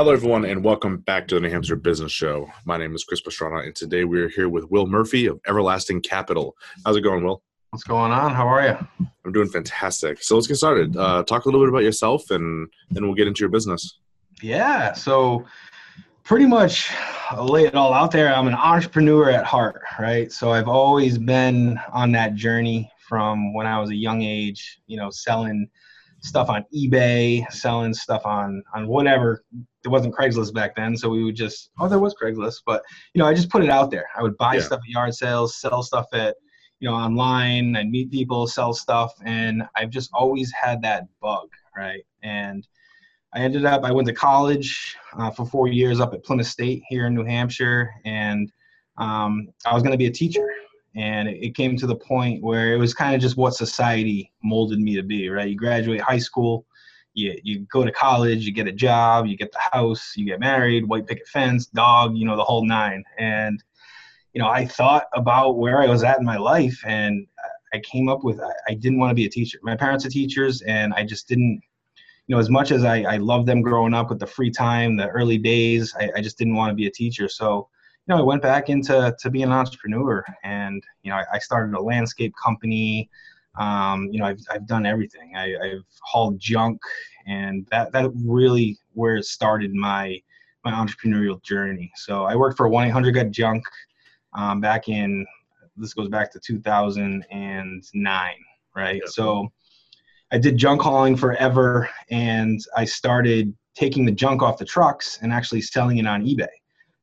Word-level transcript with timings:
Hello, 0.00 0.12
everyone, 0.14 0.46
and 0.46 0.64
welcome 0.64 0.96
back 0.96 1.28
to 1.28 1.34
the 1.34 1.42
New 1.42 1.50
Hampshire 1.50 1.76
Business 1.76 2.10
Show. 2.10 2.50
My 2.64 2.78
name 2.78 2.94
is 2.94 3.04
Chris 3.04 3.20
Pastrana, 3.20 3.66
and 3.66 3.76
today 3.76 4.04
we 4.04 4.18
are 4.22 4.30
here 4.30 4.48
with 4.48 4.64
Will 4.70 4.86
Murphy 4.86 5.26
of 5.26 5.38
Everlasting 5.46 6.00
Capital. 6.00 6.56
How's 6.86 6.96
it 6.96 7.02
going, 7.02 7.22
Will? 7.22 7.42
What's 7.68 7.84
going 7.84 8.10
on? 8.10 8.32
How 8.32 8.48
are 8.48 8.66
you? 8.66 9.06
I'm 9.26 9.32
doing 9.32 9.50
fantastic. 9.50 10.22
So 10.22 10.36
let's 10.36 10.46
get 10.46 10.54
started. 10.54 10.96
Uh, 10.96 11.22
talk 11.24 11.44
a 11.44 11.48
little 11.48 11.60
bit 11.60 11.68
about 11.68 11.82
yourself, 11.82 12.30
and 12.30 12.66
then 12.90 13.04
we'll 13.04 13.14
get 13.14 13.28
into 13.28 13.40
your 13.40 13.50
business. 13.50 13.98
Yeah. 14.40 14.94
So 14.94 15.44
pretty 16.24 16.46
much 16.46 16.90
I'll 17.28 17.46
lay 17.46 17.66
it 17.66 17.74
all 17.74 17.92
out 17.92 18.10
there. 18.10 18.34
I'm 18.34 18.46
an 18.46 18.54
entrepreneur 18.54 19.28
at 19.28 19.44
heart, 19.44 19.82
right? 19.98 20.32
So 20.32 20.50
I've 20.50 20.68
always 20.68 21.18
been 21.18 21.78
on 21.92 22.10
that 22.12 22.36
journey 22.36 22.90
from 23.06 23.52
when 23.52 23.66
I 23.66 23.78
was 23.78 23.90
a 23.90 23.96
young 23.96 24.22
age, 24.22 24.80
you 24.86 24.96
know, 24.96 25.10
selling 25.10 25.68
stuff 26.20 26.48
on 26.48 26.64
eBay, 26.74 27.50
selling 27.52 27.94
stuff 27.94 28.24
on 28.24 28.62
on 28.74 28.86
whatever. 28.86 29.44
There 29.82 29.90
wasn't 29.90 30.14
Craigslist 30.14 30.52
back 30.54 30.76
then, 30.76 30.96
so 30.96 31.08
we 31.08 31.24
would 31.24 31.36
just 31.36 31.70
oh 31.80 31.88
there 31.88 31.98
was 31.98 32.14
Craigslist, 32.14 32.62
but 32.66 32.82
you 33.14 33.18
know 33.20 33.26
I 33.26 33.34
just 33.34 33.50
put 33.50 33.64
it 33.64 33.70
out 33.70 33.90
there. 33.90 34.06
I 34.16 34.22
would 34.22 34.36
buy 34.36 34.54
yeah. 34.54 34.60
stuff 34.60 34.80
at 34.80 34.88
yard 34.88 35.14
sales, 35.14 35.56
sell 35.60 35.82
stuff 35.82 36.06
at 36.12 36.36
you 36.78 36.88
know 36.88 36.94
online. 36.94 37.76
I'd 37.76 37.90
meet 37.90 38.10
people, 38.10 38.46
sell 38.46 38.72
stuff, 38.72 39.12
and 39.24 39.62
I've 39.76 39.90
just 39.90 40.10
always 40.12 40.52
had 40.52 40.82
that 40.82 41.04
bug, 41.20 41.48
right? 41.76 42.04
And 42.22 42.66
I 43.34 43.40
ended 43.40 43.64
up 43.64 43.84
I 43.84 43.92
went 43.92 44.08
to 44.08 44.14
college 44.14 44.96
uh, 45.18 45.30
for 45.30 45.46
four 45.46 45.68
years 45.68 46.00
up 46.00 46.12
at 46.14 46.24
Plymouth 46.24 46.46
State 46.46 46.82
here 46.88 47.06
in 47.06 47.14
New 47.14 47.24
Hampshire, 47.24 47.90
and 48.04 48.50
um, 48.98 49.48
I 49.64 49.72
was 49.72 49.82
going 49.82 49.92
to 49.92 49.98
be 49.98 50.06
a 50.06 50.12
teacher 50.12 50.46
and 50.96 51.28
it 51.28 51.54
came 51.54 51.76
to 51.76 51.86
the 51.86 51.94
point 51.94 52.42
where 52.42 52.74
it 52.74 52.76
was 52.76 52.92
kind 52.94 53.14
of 53.14 53.20
just 53.20 53.36
what 53.36 53.54
society 53.54 54.32
molded 54.42 54.80
me 54.80 54.96
to 54.96 55.02
be 55.02 55.28
right? 55.28 55.50
You 55.50 55.56
graduate 55.56 56.00
high 56.00 56.18
school 56.18 56.66
you, 57.14 57.36
you 57.42 57.66
go 57.72 57.84
to 57.84 57.92
college 57.92 58.44
you 58.44 58.52
get 58.52 58.68
a 58.68 58.72
job 58.72 59.26
you 59.26 59.36
get 59.36 59.52
the 59.52 59.60
house 59.72 60.14
you 60.16 60.24
get 60.24 60.40
married 60.40 60.86
white 60.88 61.06
picket 61.06 61.26
fence 61.28 61.66
dog 61.66 62.16
you 62.16 62.24
know 62.24 62.36
the 62.36 62.44
whole 62.44 62.64
nine. 62.64 63.04
And 63.18 63.62
you 64.32 64.40
know 64.40 64.48
i 64.48 64.64
thought 64.64 65.06
about 65.12 65.58
where 65.58 65.82
i 65.82 65.86
was 65.86 66.04
at 66.04 66.18
in 66.18 66.24
my 66.24 66.36
life 66.36 66.80
and 66.86 67.26
i 67.74 67.78
came 67.80 68.08
up 68.08 68.22
with 68.22 68.40
i, 68.68 68.74
didn't 68.74 68.98
want 68.98 69.10
to 69.10 69.14
be 69.14 69.26
a 69.26 69.30
teacher. 69.30 69.58
My 69.62 69.76
parents 69.76 70.06
are 70.06 70.10
teachers 70.10 70.62
and 70.62 70.94
i 70.94 71.04
just 71.04 71.28
didn't 71.28 71.60
you 72.26 72.36
know 72.36 72.38
as 72.38 72.48
much 72.48 72.70
as 72.70 72.84
i, 72.84 73.02
I 73.02 73.16
loved 73.16 73.46
them 73.46 73.60
growing 73.60 73.92
up 73.92 74.08
with 74.08 74.20
the 74.20 74.26
free 74.26 74.50
time 74.50 74.96
the 74.96 75.08
early 75.08 75.38
days 75.38 75.94
I, 75.98 76.10
I 76.16 76.20
just 76.20 76.38
didn't 76.38 76.54
want 76.54 76.70
to 76.70 76.76
be 76.76 76.86
a 76.86 76.90
teacher. 76.90 77.28
So 77.28 77.68
you 78.06 78.14
know, 78.14 78.20
I 78.20 78.24
went 78.24 78.42
back 78.42 78.68
into 78.68 79.14
to 79.18 79.30
be 79.30 79.42
an 79.42 79.52
entrepreneur, 79.52 80.24
and 80.42 80.82
you 81.02 81.10
know, 81.10 81.16
I, 81.16 81.24
I 81.34 81.38
started 81.38 81.74
a 81.74 81.80
landscape 81.80 82.34
company. 82.42 83.08
Um, 83.58 84.08
you 84.10 84.18
know, 84.18 84.26
I've 84.26 84.40
I've 84.50 84.66
done 84.66 84.86
everything. 84.86 85.36
I, 85.36 85.54
I've 85.56 85.84
hauled 86.02 86.38
junk, 86.38 86.80
and 87.26 87.66
that 87.70 87.92
that 87.92 88.10
really 88.24 88.78
where 88.92 89.16
it 89.16 89.24
started 89.24 89.74
my 89.74 90.20
my 90.64 90.72
entrepreneurial 90.72 91.42
journey. 91.42 91.90
So 91.96 92.24
I 92.24 92.36
worked 92.36 92.58
for 92.58 92.68
1-800 92.68 93.14
Got 93.14 93.30
Junk 93.30 93.64
um, 94.34 94.60
back 94.60 94.90
in 94.90 95.26
this 95.80 95.94
goes 95.94 96.08
back 96.08 96.30
to 96.32 96.40
2009, 96.40 98.34
right? 98.76 98.94
Yep. 98.96 99.08
So 99.08 99.50
I 100.30 100.38
did 100.38 100.56
junk 100.56 100.82
hauling 100.82 101.16
forever, 101.16 101.88
and 102.10 102.60
I 102.76 102.84
started 102.84 103.52
taking 103.74 104.04
the 104.04 104.12
junk 104.12 104.42
off 104.42 104.58
the 104.58 104.64
trucks 104.64 105.18
and 105.22 105.32
actually 105.32 105.62
selling 105.62 105.98
it 105.98 106.06
on 106.06 106.24
eBay. 106.24 106.46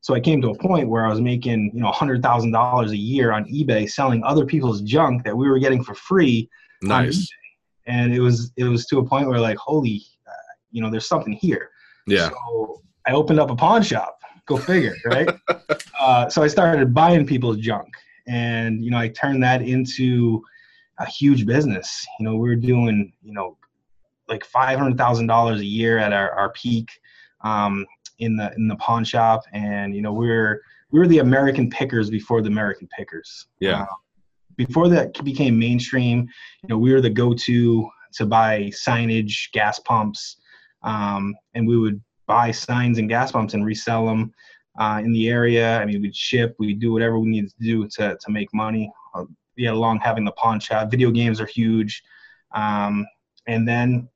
So 0.07 0.15
I 0.15 0.21
came 0.21 0.41
to 0.43 0.51
a 0.51 0.57
point 0.57 0.87
where 0.87 1.05
I 1.05 1.09
was 1.09 1.19
making, 1.19 1.69
you 1.73 1.81
know, 1.81 1.91
hundred 1.91 2.23
thousand 2.23 2.51
dollars 2.51 2.91
a 2.91 2.97
year 2.97 3.33
on 3.33 3.43
eBay 3.43 3.91
selling 3.91 4.23
other 4.23 4.45
people's 4.45 4.81
junk 4.83 5.25
that 5.25 5.35
we 5.35 5.49
were 5.49 5.59
getting 5.59 5.83
for 5.83 5.95
free. 5.95 6.49
Nice. 6.81 7.27
And 7.87 8.13
it 8.13 8.21
was 8.21 8.53
it 8.55 8.63
was 8.63 8.85
to 8.85 8.99
a 8.99 9.05
point 9.05 9.27
where 9.27 9.41
like, 9.41 9.57
holy, 9.57 10.01
uh, 10.25 10.31
you 10.71 10.81
know, 10.81 10.89
there's 10.89 11.09
something 11.09 11.33
here. 11.33 11.71
Yeah. 12.05 12.29
So 12.29 12.81
I 13.05 13.11
opened 13.11 13.41
up 13.41 13.49
a 13.49 13.55
pawn 13.57 13.83
shop. 13.83 14.17
Go 14.45 14.55
figure, 14.55 14.95
right? 15.07 15.27
uh, 15.99 16.29
so 16.29 16.41
I 16.41 16.47
started 16.47 16.93
buying 16.93 17.27
people's 17.27 17.57
junk, 17.57 17.89
and 18.27 18.81
you 18.81 18.91
know, 18.91 18.97
I 18.97 19.09
turned 19.09 19.43
that 19.43 19.61
into 19.61 20.41
a 20.99 21.05
huge 21.05 21.45
business. 21.45 22.07
You 22.17 22.27
know, 22.27 22.37
we 22.37 22.47
were 22.47 22.55
doing, 22.55 23.11
you 23.21 23.33
know, 23.33 23.57
like 24.29 24.45
five 24.45 24.79
hundred 24.79 24.97
thousand 24.97 25.27
dollars 25.27 25.59
a 25.59 25.65
year 25.65 25.97
at 25.97 26.13
our, 26.13 26.31
our 26.31 26.53
peak. 26.53 26.91
Um, 27.47 27.85
in 28.19 28.35
the 28.35 28.53
in 28.55 28.67
the 28.67 28.75
pawn 28.77 29.03
shop, 29.03 29.43
and 29.53 29.95
you 29.95 30.01
know 30.01 30.13
we 30.13 30.27
were 30.27 30.61
we 30.91 30.99
were 30.99 31.07
the 31.07 31.19
American 31.19 31.69
pickers 31.69 32.09
before 32.09 32.41
the 32.41 32.49
American 32.49 32.87
pickers. 32.97 33.47
Yeah. 33.59 33.83
Uh, 33.83 33.85
before 34.55 34.87
that 34.89 35.23
became 35.23 35.59
mainstream, 35.59 36.27
you 36.63 36.69
know 36.69 36.77
we 36.77 36.91
were 36.93 37.01
the 37.01 37.09
go-to 37.09 37.87
to 38.13 38.25
buy 38.25 38.71
signage, 38.85 39.51
gas 39.51 39.79
pumps, 39.79 40.37
um, 40.83 41.35
and 41.53 41.67
we 41.67 41.77
would 41.77 42.01
buy 42.25 42.51
signs 42.51 42.97
and 42.97 43.07
gas 43.07 43.31
pumps 43.31 43.53
and 43.53 43.65
resell 43.65 44.05
them 44.07 44.33
uh, 44.79 44.99
in 45.03 45.11
the 45.11 45.29
area. 45.29 45.77
I 45.79 45.85
mean, 45.85 46.01
we'd 46.01 46.15
ship, 46.15 46.55
we'd 46.59 46.79
do 46.79 46.91
whatever 46.91 47.19
we 47.19 47.29
needed 47.29 47.51
to 47.51 47.63
do 47.63 47.87
to 47.97 48.17
to 48.19 48.31
make 48.31 48.51
money. 48.53 48.91
Uh, 49.13 49.25
we 49.55 49.67
along 49.67 49.99
having 49.99 50.25
the 50.25 50.31
pawn 50.31 50.59
shop. 50.59 50.89
Video 50.89 51.11
games 51.11 51.39
are 51.39 51.45
huge, 51.45 52.03
um, 52.53 53.05
and 53.47 53.67
then 53.67 54.09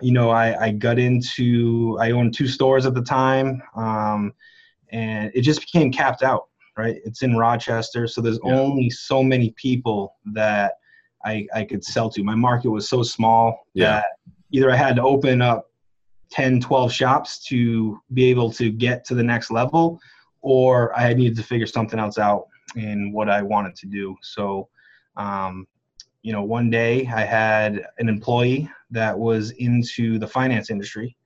you 0.00 0.12
know, 0.12 0.30
I, 0.30 0.66
I 0.66 0.70
got 0.72 0.98
into, 0.98 1.98
I 2.00 2.12
owned 2.12 2.34
two 2.34 2.48
stores 2.48 2.86
at 2.86 2.94
the 2.94 3.02
time, 3.02 3.62
um, 3.76 4.32
and 4.90 5.30
it 5.34 5.42
just 5.42 5.60
became 5.60 5.92
capped 5.92 6.22
out, 6.22 6.48
right? 6.76 6.96
It's 7.04 7.22
in 7.22 7.36
Rochester, 7.36 8.06
so 8.06 8.20
there's 8.20 8.38
yeah. 8.44 8.58
only 8.58 8.90
so 8.90 9.22
many 9.22 9.50
people 9.56 10.16
that 10.32 10.74
I, 11.24 11.46
I 11.54 11.64
could 11.64 11.84
sell 11.84 12.10
to. 12.10 12.24
My 12.24 12.34
market 12.34 12.70
was 12.70 12.88
so 12.88 13.02
small 13.02 13.66
yeah. 13.74 13.90
that 13.90 14.04
either 14.50 14.70
I 14.70 14.76
had 14.76 14.96
to 14.96 15.02
open 15.02 15.42
up 15.42 15.70
10, 16.30 16.60
12 16.60 16.92
shops 16.92 17.44
to 17.46 18.00
be 18.14 18.24
able 18.24 18.50
to 18.52 18.70
get 18.70 19.04
to 19.06 19.14
the 19.14 19.22
next 19.22 19.50
level, 19.50 20.00
or 20.40 20.96
I 20.98 21.12
needed 21.14 21.36
to 21.36 21.42
figure 21.42 21.66
something 21.66 21.98
else 21.98 22.18
out 22.18 22.46
in 22.74 23.12
what 23.12 23.28
I 23.28 23.42
wanted 23.42 23.76
to 23.76 23.86
do. 23.86 24.16
So, 24.22 24.68
um, 25.16 25.66
you 26.22 26.32
know, 26.32 26.42
one 26.42 26.70
day 26.70 27.06
I 27.06 27.22
had 27.22 27.84
an 27.98 28.08
employee 28.08 28.70
that 28.92 29.18
was 29.18 29.50
into 29.52 30.18
the 30.18 30.26
finance 30.26 30.70
industry, 30.70 31.16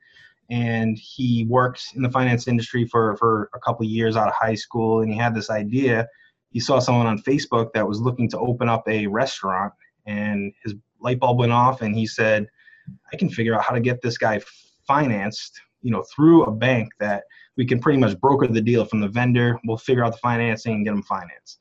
and 0.50 0.97
he 0.97 1.47
worked 1.49 1.93
in 1.94 2.03
the 2.03 2.10
finance 2.10 2.49
industry 2.49 2.87
for 2.87 3.16
for 3.16 3.50
a 3.54 3.59
couple 3.59 3.84
years 3.84 4.16
out 4.16 4.28
of 4.28 4.34
high 4.34 4.54
school, 4.54 5.03
and 5.03 5.12
he 5.12 5.19
had 5.19 5.34
this 5.34 5.50
idea. 5.50 6.06
He 6.50 6.60
saw 6.60 6.78
someone 6.78 7.06
on 7.06 7.19
Facebook 7.19 7.72
that 7.75 7.87
was 7.87 8.00
looking 8.00 8.28
to 8.31 8.38
open 8.38 8.69
up 8.69 8.88
a 8.88 9.06
restaurant, 9.06 9.72
and 10.06 10.53
his 10.65 10.75
light 11.00 11.21
bulb 11.21 11.38
went 11.38 11.53
off, 11.53 11.82
and 11.82 11.94
he 11.94 12.06
said, 12.06 12.49
"I 13.12 13.16
can 13.16 13.28
figure 13.28 13.54
out 13.54 13.62
how 13.62 13.75
to 13.75 13.81
get 13.81 14.00
this 14.03 14.16
guy 14.16 14.41
financed, 14.87 15.60
you 15.83 15.91
know, 15.91 16.04
through 16.15 16.44
a 16.44 16.53
bank 16.53 16.88
that 17.00 17.25
we 17.56 17.66
can 17.66 17.81
pretty 17.81 17.98
much 17.98 18.19
broker 18.21 18.47
the 18.47 18.60
deal 18.60 18.84
from 18.84 19.00
the 19.00 19.09
vendor. 19.09 19.59
We'll 19.65 19.77
figure 19.77 20.04
out 20.04 20.12
the 20.12 20.19
financing 20.19 20.75
and 20.75 20.84
get 20.84 20.94
him 20.94 21.03
financed." 21.03 21.60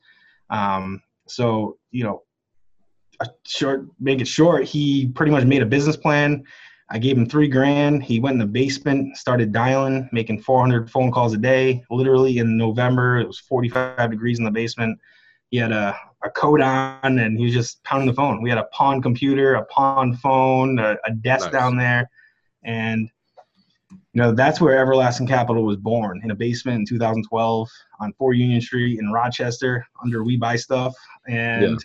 Um, 0.50 1.02
so 1.28 1.78
you 1.92 2.04
know 2.04 2.22
short 3.46 3.88
make 4.00 4.22
it 4.22 4.28
short 4.28 4.66
he 4.66 5.08
pretty 5.08 5.31
much 5.31 5.46
made 5.46 5.62
a 5.62 5.66
business 5.66 5.98
plan. 5.98 6.44
I 6.90 7.00
gave 7.00 7.18
him 7.18 7.28
three 7.28 7.48
grand. 7.48 8.03
He 8.03 8.20
went 8.20 8.34
in 8.34 8.40
the 8.40 8.46
basement 8.46 9.18
started 9.18 9.52
dialing 9.52 10.09
making 10.12 10.42
400 10.42 10.90
phone 10.90 11.12
calls 11.12 11.34
a 11.34 11.38
day. 11.38 11.84
Literally 11.90 12.38
in 12.40 12.58
november 12.58 13.18
it 13.18 13.28
was 13.28 13.40
45 13.40 14.12
degrees 14.12 14.40
in 14.40 14.46
the 14.46 14.52
basement. 14.52 15.00
He 15.50 15.58
had 15.58 15.72
a, 15.72 15.96
a 16.24 16.30
coat 16.31 16.62
on 16.62 17.20
and 17.20 17.38
he 17.38 17.46
was 17.46 17.54
just 17.54 17.84
pounding 17.84 18.08
the 18.08 18.14
phone. 18.14 18.42
We 18.42 18.50
had 18.50 18.59
a 18.59 18.66
pawn 18.66 19.02
computer 19.02 19.56
a 19.56 19.66
pawn 19.66 20.16
phone 20.16 20.80
a, 20.80 20.98
a 21.06 21.12
desk 21.12 21.46
nice. 21.46 21.54
down 21.54 21.78
there. 21.78 22.09
And 22.64 23.09
you 23.92 24.22
know 24.22 24.31
that's 24.31 24.59
where 24.59 24.78
everlasting 24.78 25.28
capital 25.28 25.64
was 25.64 25.78
born 25.78 26.22
in 26.24 26.31
a 26.31 26.36
basement 26.36 26.80
in 26.80 26.86
2012 26.86 27.70
on 28.00 28.14
4 28.14 28.34
union 28.34 28.62
street 28.62 29.00
in 29.00 29.12
rochester 29.12 29.86
under 30.04 30.24
we 30.24 30.38
buy 30.38 30.56
stuff. 30.56 30.94
And 31.28 31.64
yeah 31.64 31.78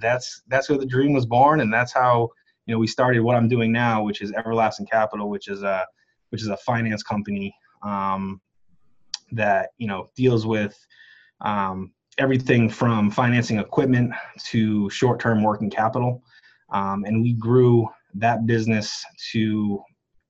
that's 0.00 0.42
that's 0.48 0.68
where 0.68 0.78
the 0.78 0.86
dream 0.86 1.12
was 1.12 1.26
born, 1.26 1.60
and 1.60 1.72
that's 1.72 1.92
how 1.92 2.30
you 2.66 2.74
know 2.74 2.78
we 2.78 2.86
started 2.86 3.20
what 3.20 3.36
I'm 3.36 3.48
doing 3.48 3.72
now, 3.72 4.02
which 4.02 4.20
is 4.22 4.32
Everlasting 4.32 4.86
Capital, 4.86 5.28
which 5.28 5.48
is 5.48 5.62
a 5.62 5.86
which 6.30 6.42
is 6.42 6.48
a 6.48 6.56
finance 6.58 7.02
company 7.02 7.54
um, 7.82 8.40
that 9.32 9.70
you 9.78 9.86
know 9.86 10.10
deals 10.16 10.46
with 10.46 10.76
um, 11.40 11.92
everything 12.18 12.68
from 12.68 13.10
financing 13.10 13.58
equipment 13.58 14.12
to 14.46 14.88
short-term 14.90 15.42
working 15.42 15.70
capital, 15.70 16.22
um, 16.70 17.04
and 17.04 17.22
we 17.22 17.34
grew 17.34 17.88
that 18.14 18.46
business 18.46 19.04
to 19.32 19.82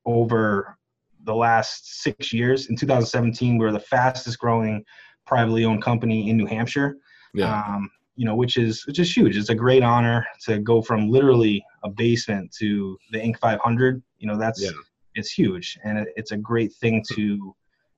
over 0.07 0.77
the 1.25 1.35
last 1.35 2.03
six 2.03 2.33
years. 2.33 2.69
In 2.69 2.77
2017, 2.77 3.57
we 3.57 3.65
were 3.65 3.73
the 3.73 3.81
fastest 3.81 4.39
growing 4.39 4.85
privately 5.27 5.65
owned 5.65 5.83
company 5.83 6.29
in 6.29 6.37
New 6.37 6.47
Hampshire. 6.47 6.97
Yeah. 7.33 7.63
Um, 7.63 7.91
you 8.17 8.25
know, 8.25 8.37
which 8.37 8.57
is 8.57 8.87
which 8.87 8.99
is 8.99 9.15
huge. 9.15 9.37
It's 9.37 9.51
a 9.51 9.55
great 9.55 9.83
honor 9.83 10.27
to 10.45 10.59
go 10.59 10.81
from 10.83 11.11
literally 11.11 11.65
a 11.83 11.91
basement 11.91 12.53
to 12.59 12.99
the 13.11 13.19
Inc. 13.19 13.39
500. 13.39 14.03
You 14.19 14.29
know, 14.29 14.39
that's 14.39 14.63
yeah. 14.63 14.71
it's 15.15 15.31
huge, 15.31 15.79
and 15.85 15.99
it, 15.99 16.09
it's 16.17 16.33
a 16.33 16.37
great 16.37 16.73
thing 16.75 17.05
to 17.13 17.55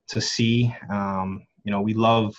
to 0.09 0.21
see. 0.21 0.75
Um, 0.91 1.47
you 1.65 1.73
know, 1.73 1.81
we 1.81 1.95
love 1.95 2.35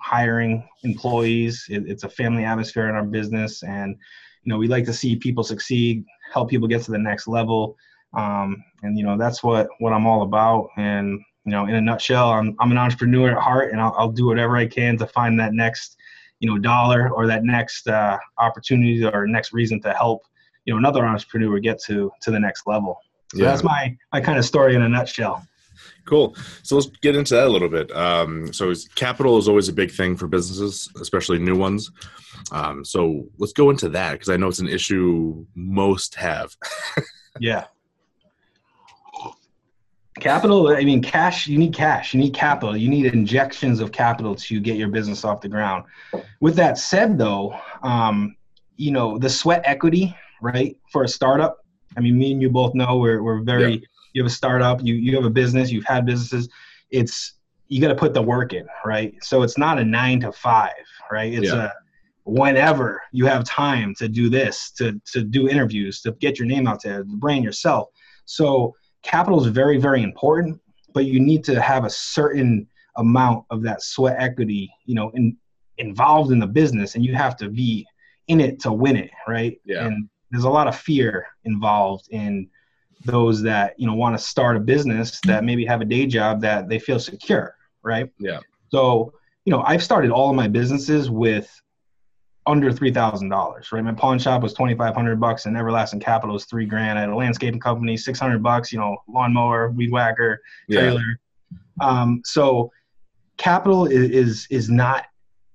hiring 0.00 0.66
employees. 0.84 1.66
It, 1.68 1.84
it's 1.86 2.04
a 2.04 2.08
family 2.08 2.44
atmosphere 2.44 2.88
in 2.88 2.94
our 2.94 3.04
business, 3.04 3.62
and 3.62 3.96
you 4.44 4.50
know, 4.50 4.58
we 4.58 4.68
like 4.68 4.84
to 4.86 4.92
see 4.92 5.16
people 5.16 5.44
succeed, 5.44 6.04
help 6.32 6.50
people 6.50 6.68
get 6.68 6.82
to 6.82 6.90
the 6.90 6.98
next 6.98 7.28
level. 7.28 7.76
Um, 8.14 8.62
and 8.82 8.98
you 8.98 9.04
know, 9.04 9.16
that's 9.16 9.42
what 9.42 9.68
what 9.78 9.92
I'm 9.92 10.06
all 10.06 10.22
about. 10.22 10.68
And 10.76 11.20
you 11.44 11.52
know, 11.52 11.66
in 11.66 11.74
a 11.74 11.80
nutshell, 11.80 12.30
I'm 12.30 12.56
I'm 12.60 12.70
an 12.70 12.78
entrepreneur 12.78 13.30
at 13.30 13.42
heart, 13.42 13.72
and 13.72 13.80
I'll, 13.80 13.94
I'll 13.96 14.12
do 14.12 14.26
whatever 14.26 14.56
I 14.56 14.66
can 14.66 14.96
to 14.98 15.06
find 15.06 15.38
that 15.40 15.54
next, 15.54 15.96
you 16.42 16.50
know, 16.50 16.58
dollar 16.58 17.08
or 17.10 17.26
that 17.28 17.44
next 17.44 17.86
uh, 17.88 18.18
opportunity 18.38 19.04
or 19.04 19.26
next 19.28 19.52
reason 19.52 19.80
to 19.80 19.94
help, 19.94 20.22
you 20.64 20.74
know, 20.74 20.78
another 20.78 21.06
entrepreneur 21.06 21.58
get 21.60 21.80
to 21.84 22.10
to 22.20 22.30
the 22.32 22.38
next 22.38 22.66
level. 22.66 22.98
So 23.32 23.38
yeah. 23.38 23.44
that's 23.46 23.62
my 23.62 23.96
my 24.12 24.20
kind 24.20 24.38
of 24.38 24.44
story 24.44 24.74
in 24.74 24.82
a 24.82 24.88
nutshell. 24.88 25.46
Cool. 26.04 26.36
So 26.64 26.74
let's 26.74 26.88
get 27.00 27.14
into 27.14 27.34
that 27.34 27.46
a 27.46 27.50
little 27.50 27.68
bit. 27.68 27.94
Um, 27.96 28.52
so 28.52 28.74
capital 28.96 29.38
is 29.38 29.48
always 29.48 29.68
a 29.68 29.72
big 29.72 29.92
thing 29.92 30.16
for 30.16 30.26
businesses, 30.26 30.90
especially 31.00 31.38
new 31.38 31.56
ones. 31.56 31.92
Um, 32.50 32.84
so 32.84 33.24
let's 33.38 33.52
go 33.52 33.70
into 33.70 33.88
that 33.90 34.12
because 34.12 34.28
I 34.28 34.36
know 34.36 34.48
it's 34.48 34.58
an 34.58 34.68
issue 34.68 35.46
most 35.54 36.16
have. 36.16 36.56
yeah. 37.40 37.66
Capital, 40.20 40.68
I 40.68 40.84
mean, 40.84 41.02
cash, 41.02 41.46
you 41.46 41.56
need 41.56 41.74
cash, 41.74 42.12
you 42.12 42.20
need 42.20 42.34
capital, 42.34 42.76
you 42.76 42.88
need 42.88 43.06
injections 43.06 43.80
of 43.80 43.92
capital 43.92 44.34
to 44.34 44.60
get 44.60 44.76
your 44.76 44.88
business 44.88 45.24
off 45.24 45.40
the 45.40 45.48
ground. 45.48 45.84
With 46.40 46.54
that 46.56 46.76
said, 46.76 47.16
though, 47.16 47.58
um, 47.82 48.36
you 48.76 48.90
know, 48.90 49.16
the 49.18 49.30
sweat 49.30 49.62
equity, 49.64 50.14
right, 50.42 50.76
for 50.90 51.04
a 51.04 51.08
startup, 51.08 51.64
I 51.96 52.00
mean, 52.00 52.18
me 52.18 52.32
and 52.32 52.42
you 52.42 52.50
both 52.50 52.74
know 52.74 52.98
we're, 52.98 53.22
we're 53.22 53.40
very, 53.40 53.72
yeah. 53.72 53.80
you 54.12 54.22
have 54.22 54.30
a 54.30 54.34
startup, 54.34 54.84
you, 54.84 54.94
you 54.94 55.16
have 55.16 55.24
a 55.24 55.30
business, 55.30 55.70
you've 55.70 55.86
had 55.86 56.04
businesses. 56.04 56.48
It's, 56.90 57.34
you 57.68 57.80
got 57.80 57.88
to 57.88 57.94
put 57.94 58.12
the 58.12 58.22
work 58.22 58.52
in, 58.52 58.66
right? 58.84 59.14
So 59.22 59.42
it's 59.42 59.56
not 59.56 59.78
a 59.78 59.84
nine 59.84 60.20
to 60.20 60.32
five, 60.32 60.72
right? 61.10 61.32
It's 61.32 61.48
yeah. 61.48 61.64
a, 61.64 61.70
whenever 62.24 63.02
you 63.12 63.24
have 63.26 63.44
time 63.44 63.94
to 63.96 64.08
do 64.08 64.28
this, 64.28 64.72
to, 64.72 65.00
to 65.12 65.22
do 65.22 65.48
interviews, 65.48 66.02
to 66.02 66.12
get 66.12 66.38
your 66.38 66.46
name 66.46 66.66
out 66.66 66.82
there, 66.82 67.02
to 67.02 67.16
brand 67.16 67.44
yourself. 67.44 67.88
So 68.26 68.74
capital 69.02 69.44
is 69.44 69.50
very, 69.50 69.78
very 69.78 70.02
important, 70.02 70.60
but 70.92 71.04
you 71.04 71.20
need 71.20 71.44
to 71.44 71.60
have 71.60 71.84
a 71.84 71.90
certain 71.90 72.66
amount 72.96 73.44
of 73.50 73.62
that 73.62 73.82
sweat 73.82 74.16
equity, 74.18 74.72
you 74.84 74.94
know, 74.94 75.10
in, 75.10 75.36
involved 75.78 76.32
in 76.32 76.38
the 76.38 76.46
business, 76.46 76.94
and 76.94 77.04
you 77.04 77.14
have 77.14 77.36
to 77.36 77.48
be 77.48 77.86
in 78.28 78.40
it 78.40 78.60
to 78.60 78.72
win 78.72 78.96
it, 78.96 79.10
right? 79.26 79.60
Yeah. 79.64 79.86
And 79.86 80.08
there's 80.30 80.44
a 80.44 80.50
lot 80.50 80.68
of 80.68 80.76
fear 80.76 81.26
involved 81.44 82.08
in 82.10 82.48
those 83.04 83.42
that 83.42 83.74
you 83.78 83.86
know 83.86 83.94
want 83.94 84.16
to 84.16 84.24
start 84.24 84.56
a 84.56 84.60
business 84.60 85.20
that 85.26 85.44
maybe 85.44 85.64
have 85.64 85.80
a 85.80 85.84
day 85.84 86.06
job 86.06 86.40
that 86.40 86.68
they 86.68 86.78
feel 86.78 87.00
secure, 87.00 87.56
right? 87.82 88.10
Yeah. 88.18 88.40
So 88.68 89.12
you 89.44 89.50
know, 89.50 89.62
I've 89.66 89.82
started 89.82 90.10
all 90.10 90.30
of 90.30 90.36
my 90.36 90.48
businesses 90.48 91.10
with 91.10 91.61
under 92.46 92.72
three 92.72 92.92
thousand 92.92 93.28
dollars, 93.28 93.70
right? 93.72 93.82
My 93.82 93.92
pawn 93.92 94.18
shop 94.18 94.42
was 94.42 94.52
twenty 94.52 94.74
five 94.74 94.94
hundred 94.94 95.20
bucks, 95.20 95.46
and 95.46 95.56
Everlasting 95.56 96.00
Capital 96.00 96.34
was 96.34 96.44
three 96.44 96.66
grand. 96.66 96.98
I 96.98 97.02
had 97.02 97.10
a 97.10 97.16
landscaping 97.16 97.60
company, 97.60 97.96
six 97.96 98.18
hundred 98.18 98.42
bucks, 98.42 98.72
you 98.72 98.78
know, 98.78 98.96
lawnmower, 99.08 99.70
weed 99.70 99.92
whacker, 99.92 100.40
trailer. 100.70 101.00
Yeah. 101.00 101.86
Um, 101.86 102.20
so 102.24 102.72
capital 103.36 103.86
is, 103.86 104.10
is 104.10 104.46
is 104.50 104.70
not 104.70 105.06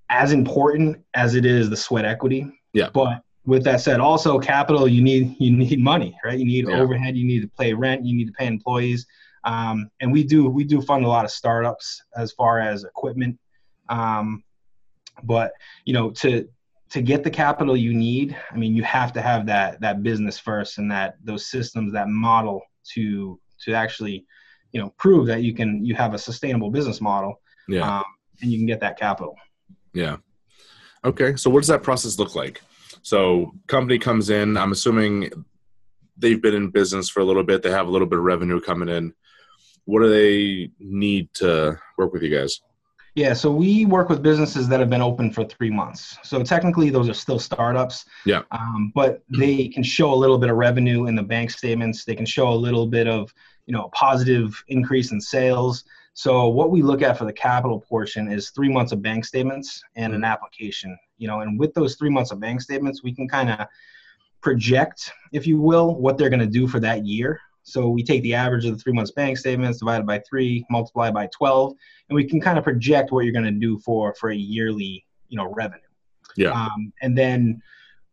as 0.10 0.32
important 0.32 1.04
as 1.14 1.36
it 1.36 1.46
is 1.46 1.70
the 1.70 1.78
sweat 1.78 2.06
equity. 2.06 2.50
Yeah. 2.74 2.90
But 2.94 3.22
with 3.46 3.64
that 3.64 3.82
said, 3.82 4.00
also 4.00 4.40
capital 4.40 4.88
you 4.88 5.02
need 5.02 5.36
you 5.40 5.52
need 5.52 5.80
money, 5.80 6.18
right? 6.24 6.38
You 6.40 6.46
need 6.46 6.68
yeah. 6.68 6.80
overhead, 6.80 7.18
you 7.18 7.26
need 7.26 7.42
to 7.42 7.50
pay 7.60 7.74
rent, 7.74 8.06
you 8.06 8.16
need 8.16 8.28
to 8.28 8.34
pay 8.34 8.48
employees. 8.48 9.06
Um, 9.44 9.90
and 10.00 10.12
we 10.12 10.24
do 10.24 10.50
we 10.50 10.64
do 10.64 10.82
fund 10.82 11.06
a 11.06 11.08
lot 11.08 11.26
of 11.26 11.32
startups 11.32 12.04
as 12.16 12.32
far 12.32 12.60
as 12.60 12.84
equipment. 12.84 13.38
Um, 13.90 14.44
but 15.24 15.52
you 15.86 15.94
know 15.94 16.12
to 16.12 16.48
to 16.90 17.02
get 17.02 17.24
the 17.24 17.30
capital 17.30 17.76
you 17.76 17.94
need, 17.94 18.36
I 18.52 18.56
mean, 18.56 18.76
you 18.76 18.84
have 18.84 19.12
to 19.14 19.22
have 19.22 19.46
that 19.48 19.82
that 19.82 20.04
business 20.04 20.40
first 20.40 20.78
and 20.78 20.90
that 20.92 21.16
those 21.24 21.48
systems, 21.48 21.94
that 21.94 22.08
model 22.08 22.62
to 22.94 23.40
to 23.66 23.74
actually, 23.74 24.26
you 24.72 24.82
know, 24.82 24.94
prove 24.98 25.28
that 25.28 25.44
you 25.44 25.54
can 25.54 25.86
you 25.86 25.96
have 25.96 26.14
a 26.14 26.20
sustainable 26.20 26.70
business 26.70 27.02
model. 27.02 27.42
Yeah. 27.68 27.98
Um, 27.98 28.06
and 28.42 28.52
you 28.52 28.58
can 28.58 28.68
get 28.68 28.80
that 28.82 28.98
capital. 28.98 29.36
Yeah. 29.94 30.18
Okay. 31.04 31.36
So 31.36 31.50
what 31.50 31.60
does 31.60 31.68
that 31.68 31.84
process 31.84 32.20
look 32.20 32.36
like? 32.36 32.62
So 33.02 33.54
company 33.68 33.98
comes 34.00 34.30
in. 34.30 34.58
I'm 34.58 34.72
assuming 34.72 35.32
they've 36.18 36.42
been 36.42 36.56
in 36.56 36.70
business 36.70 37.10
for 37.10 37.20
a 37.20 37.26
little 37.26 37.44
bit. 37.44 37.64
They 37.64 37.72
have 37.72 37.88
a 37.88 37.92
little 37.92 38.08
bit 38.08 38.20
of 38.20 38.26
revenue 38.26 38.60
coming 38.60 38.90
in. 38.90 39.14
What 39.86 40.02
do 40.02 40.10
they 40.10 40.70
need 40.80 41.34
to 41.36 41.80
work 41.98 42.12
with 42.14 42.22
you 42.22 42.30
guys? 42.30 42.60
Yeah, 43.18 43.34
so 43.34 43.52
we 43.52 43.84
work 43.86 44.10
with 44.10 44.22
businesses 44.22 44.68
that 44.68 44.80
have 44.80 44.92
been 44.92 45.02
open 45.02 45.32
for 45.32 45.44
three 45.44 45.72
months. 45.72 46.20
So 46.22 46.44
technically, 46.44 46.92
those 46.92 47.10
are 47.10 47.16
still 47.16 47.40
startups. 47.40 48.06
Yeah. 48.28 48.44
Um, 48.52 48.92
but 48.94 49.24
they 49.28 49.70
can 49.70 49.82
show 49.82 50.14
a 50.14 50.16
little 50.16 50.38
bit 50.38 50.52
of 50.52 50.56
revenue 50.56 51.08
in 51.08 51.16
the 51.16 51.24
bank 51.24 51.50
statements. 51.50 52.06
They 52.06 52.14
can 52.14 52.28
show 52.28 52.50
a 52.50 52.54
little 52.54 52.86
bit 52.86 53.08
of, 53.08 53.34
you 53.66 53.74
know, 53.74 53.86
a 53.86 53.90
positive 53.90 54.64
increase 54.68 55.14
in 55.14 55.20
sales. 55.20 55.84
So 56.14 56.48
what 56.50 56.70
we 56.70 56.84
look 56.84 57.02
at 57.02 57.18
for 57.18 57.26
the 57.26 57.34
capital 57.34 57.80
portion 57.80 58.32
is 58.32 58.52
three 58.52 58.70
months 58.70 58.92
of 58.92 59.02
bank 59.02 59.26
statements 59.26 59.82
and 59.96 60.14
an 60.14 60.24
application. 60.24 60.96
You 61.18 61.28
know, 61.28 61.40
and 61.40 61.60
with 61.60 61.74
those 61.74 61.96
three 61.96 62.12
months 62.12 62.30
of 62.30 62.40
bank 62.40 62.62
statements, 62.62 63.02
we 63.02 63.16
can 63.16 63.28
kind 63.28 63.50
of 63.50 63.66
project, 64.42 65.12
if 65.34 65.48
you 65.48 65.60
will, 65.60 65.96
what 65.96 66.20
they're 66.20 66.30
going 66.30 66.40
to 66.40 66.46
do 66.46 66.68
for 66.68 66.80
that 66.82 67.04
year. 67.04 67.42
So 67.68 67.90
we 67.90 68.02
take 68.02 68.24
the 68.24 68.34
average 68.34 68.64
of 68.64 68.72
the 68.72 68.78
three 68.82 68.94
months 68.94 69.12
bank 69.12 69.38
statements 69.38 69.80
divided 69.80 70.08
by 70.08 70.20
three, 70.20 70.66
multiply 70.70 71.12
by 71.12 71.28
12, 71.38 71.74
and 72.08 72.16
we 72.16 72.24
can 72.24 72.40
kind 72.40 72.58
of 72.58 72.64
project 72.64 73.12
what 73.12 73.26
you're 73.26 73.34
going 73.34 73.44
to 73.44 73.52
do 73.52 73.78
for 73.80 74.16
for 74.16 74.30
a 74.30 74.36
yearly, 74.36 75.06
you 75.28 75.38
know, 75.38 75.54
revenue. 75.54 75.82
Yeah. 76.38 76.52
Um, 76.52 76.94
and 77.02 77.18
then 77.18 77.62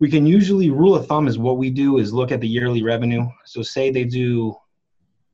we 0.00 0.10
can 0.10 0.26
usually 0.26 0.70
rule 0.70 0.96
of 0.96 1.06
thumb 1.06 1.28
is 1.28 1.38
what 1.38 1.56
we 1.56 1.70
do 1.70 1.98
is 1.98 2.12
look 2.12 2.32
at 2.32 2.40
the 2.40 2.48
yearly 2.48 2.82
revenue. 2.82 3.26
So 3.44 3.62
say 3.62 3.92
they 3.92 4.02
do 4.02 4.56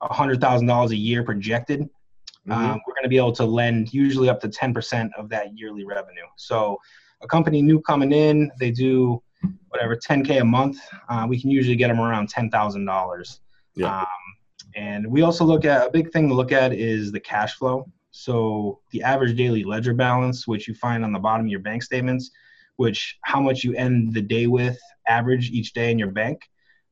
a 0.02 0.12
hundred 0.12 0.38
thousand 0.38 0.66
dollars 0.66 0.90
a 0.90 0.96
year 0.96 1.24
projected. 1.24 1.80
Mm-hmm. 1.80 2.52
Um, 2.52 2.80
we're 2.86 2.94
going 2.94 3.04
to 3.04 3.08
be 3.08 3.16
able 3.16 3.32
to 3.32 3.46
lend 3.46 3.94
usually 3.94 4.28
up 4.28 4.38
to 4.42 4.48
10% 4.48 5.10
of 5.16 5.30
that 5.30 5.56
yearly 5.56 5.86
revenue. 5.86 6.26
So 6.36 6.76
a 7.22 7.26
company 7.26 7.62
new 7.62 7.80
coming 7.80 8.12
in, 8.12 8.50
they 8.60 8.70
do 8.70 9.22
whatever 9.68 9.96
10k 9.96 10.42
a 10.42 10.44
month. 10.44 10.76
Uh, 11.08 11.24
we 11.26 11.40
can 11.40 11.50
usually 11.50 11.76
get 11.76 11.88
them 11.88 12.00
around 12.00 12.28
ten 12.28 12.50
thousand 12.50 12.84
dollars. 12.84 13.40
Yeah. 13.80 14.00
Um, 14.00 14.06
and 14.74 15.06
we 15.06 15.22
also 15.22 15.44
look 15.44 15.64
at 15.64 15.86
a 15.86 15.90
big 15.90 16.12
thing 16.12 16.28
to 16.28 16.34
look 16.34 16.52
at 16.52 16.72
is 16.72 17.10
the 17.10 17.20
cash 17.20 17.54
flow. 17.54 17.86
So 18.12 18.80
the 18.90 19.02
average 19.02 19.36
daily 19.36 19.64
ledger 19.64 19.94
balance, 19.94 20.46
which 20.46 20.68
you 20.68 20.74
find 20.74 21.04
on 21.04 21.12
the 21.12 21.18
bottom 21.18 21.46
of 21.46 21.50
your 21.50 21.60
bank 21.60 21.82
statements, 21.82 22.30
which 22.76 23.18
how 23.22 23.40
much 23.40 23.64
you 23.64 23.74
end 23.74 24.14
the 24.14 24.22
day 24.22 24.46
with 24.46 24.78
average 25.06 25.50
each 25.50 25.72
day 25.72 25.90
in 25.90 25.98
your 25.98 26.10
bank. 26.10 26.42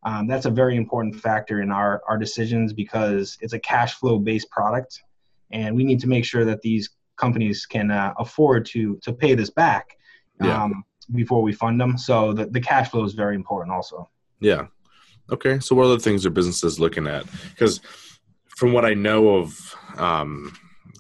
Um, 0.05 0.27
that's 0.27 0.47
a 0.47 0.51
very 0.51 0.77
important 0.77 1.17
factor 1.17 1.61
in 1.61 1.71
our, 1.71 2.03
our 2.09 2.19
decisions 2.19 2.73
because 2.73 3.37
it's 3.41 3.53
a 3.53 3.59
cash 3.59 3.95
flow 3.95 4.19
based 4.19 4.51
product. 4.51 5.03
And 5.51 5.75
we 5.75 5.85
need 5.85 6.01
to 6.01 6.09
make 6.09 6.25
sure 6.25 6.45
that 6.45 6.63
these 6.63 6.91
companies 7.17 7.67
can 7.67 7.91
uh, 7.91 8.15
afford 8.19 8.65
to, 8.67 8.97
to 9.03 9.13
pay 9.13 9.35
this 9.35 9.51
back 9.51 9.97
yeah. 10.41 10.63
um, 10.63 10.85
before 11.15 11.43
we 11.43 11.53
fund 11.53 11.81
them. 11.81 11.99
So 11.99 12.33
the, 12.33 12.47
the 12.47 12.61
cash 12.61 12.91
flow 12.91 13.05
is 13.05 13.15
very 13.15 13.35
important 13.35 13.75
also. 13.75 14.09
Yeah. 14.41 14.67
Okay, 15.31 15.59
so 15.61 15.75
what 15.75 15.85
other 15.87 15.99
things 15.99 16.25
are 16.25 16.31
businesses 16.31 16.81
looking 16.81 17.07
at? 17.07 17.25
Because 17.51 17.81
from 18.57 18.73
what 18.73 18.85
I 18.85 18.95
know 18.95 19.37
of 19.37 19.77
um, 19.97 20.57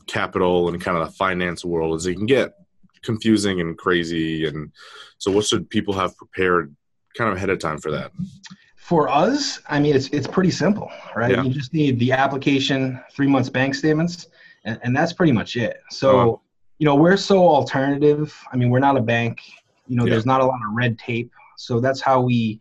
capital 0.06 0.68
and 0.68 0.80
kind 0.80 0.96
of 0.96 1.06
the 1.06 1.12
finance 1.12 1.64
world, 1.64 1.96
is 1.96 2.06
it 2.06 2.14
can 2.14 2.26
get 2.26 2.54
confusing 3.02 3.60
and 3.60 3.76
crazy. 3.78 4.46
And 4.46 4.72
so, 5.18 5.30
what 5.30 5.44
should 5.44 5.68
people 5.70 5.94
have 5.94 6.16
prepared 6.16 6.74
kind 7.16 7.30
of 7.30 7.36
ahead 7.36 7.50
of 7.50 7.58
time 7.58 7.78
for 7.78 7.90
that? 7.90 8.12
For 8.76 9.08
us, 9.08 9.60
I 9.68 9.80
mean, 9.80 9.94
it's 9.94 10.08
it's 10.08 10.26
pretty 10.26 10.50
simple, 10.50 10.90
right? 11.14 11.32
Yeah. 11.32 11.42
You 11.42 11.50
just 11.50 11.72
need 11.74 11.98
the 11.98 12.12
application, 12.12 13.00
three 13.12 13.26
months 13.26 13.48
bank 13.48 13.74
statements, 13.74 14.28
and, 14.64 14.78
and 14.82 14.96
that's 14.96 15.12
pretty 15.12 15.32
much 15.32 15.56
it. 15.56 15.80
So, 15.90 16.18
oh. 16.18 16.40
you 16.78 16.86
know, 16.86 16.94
we're 16.94 17.16
so 17.16 17.46
alternative. 17.46 18.34
I 18.52 18.56
mean, 18.56 18.70
we're 18.70 18.78
not 18.78 18.96
a 18.96 19.02
bank. 19.02 19.40
You 19.86 19.96
know, 19.96 20.04
yeah. 20.04 20.10
there's 20.10 20.26
not 20.26 20.40
a 20.40 20.44
lot 20.44 20.60
of 20.66 20.74
red 20.74 20.98
tape. 20.98 21.32
So 21.56 21.80
that's 21.80 22.00
how 22.00 22.20
we 22.20 22.60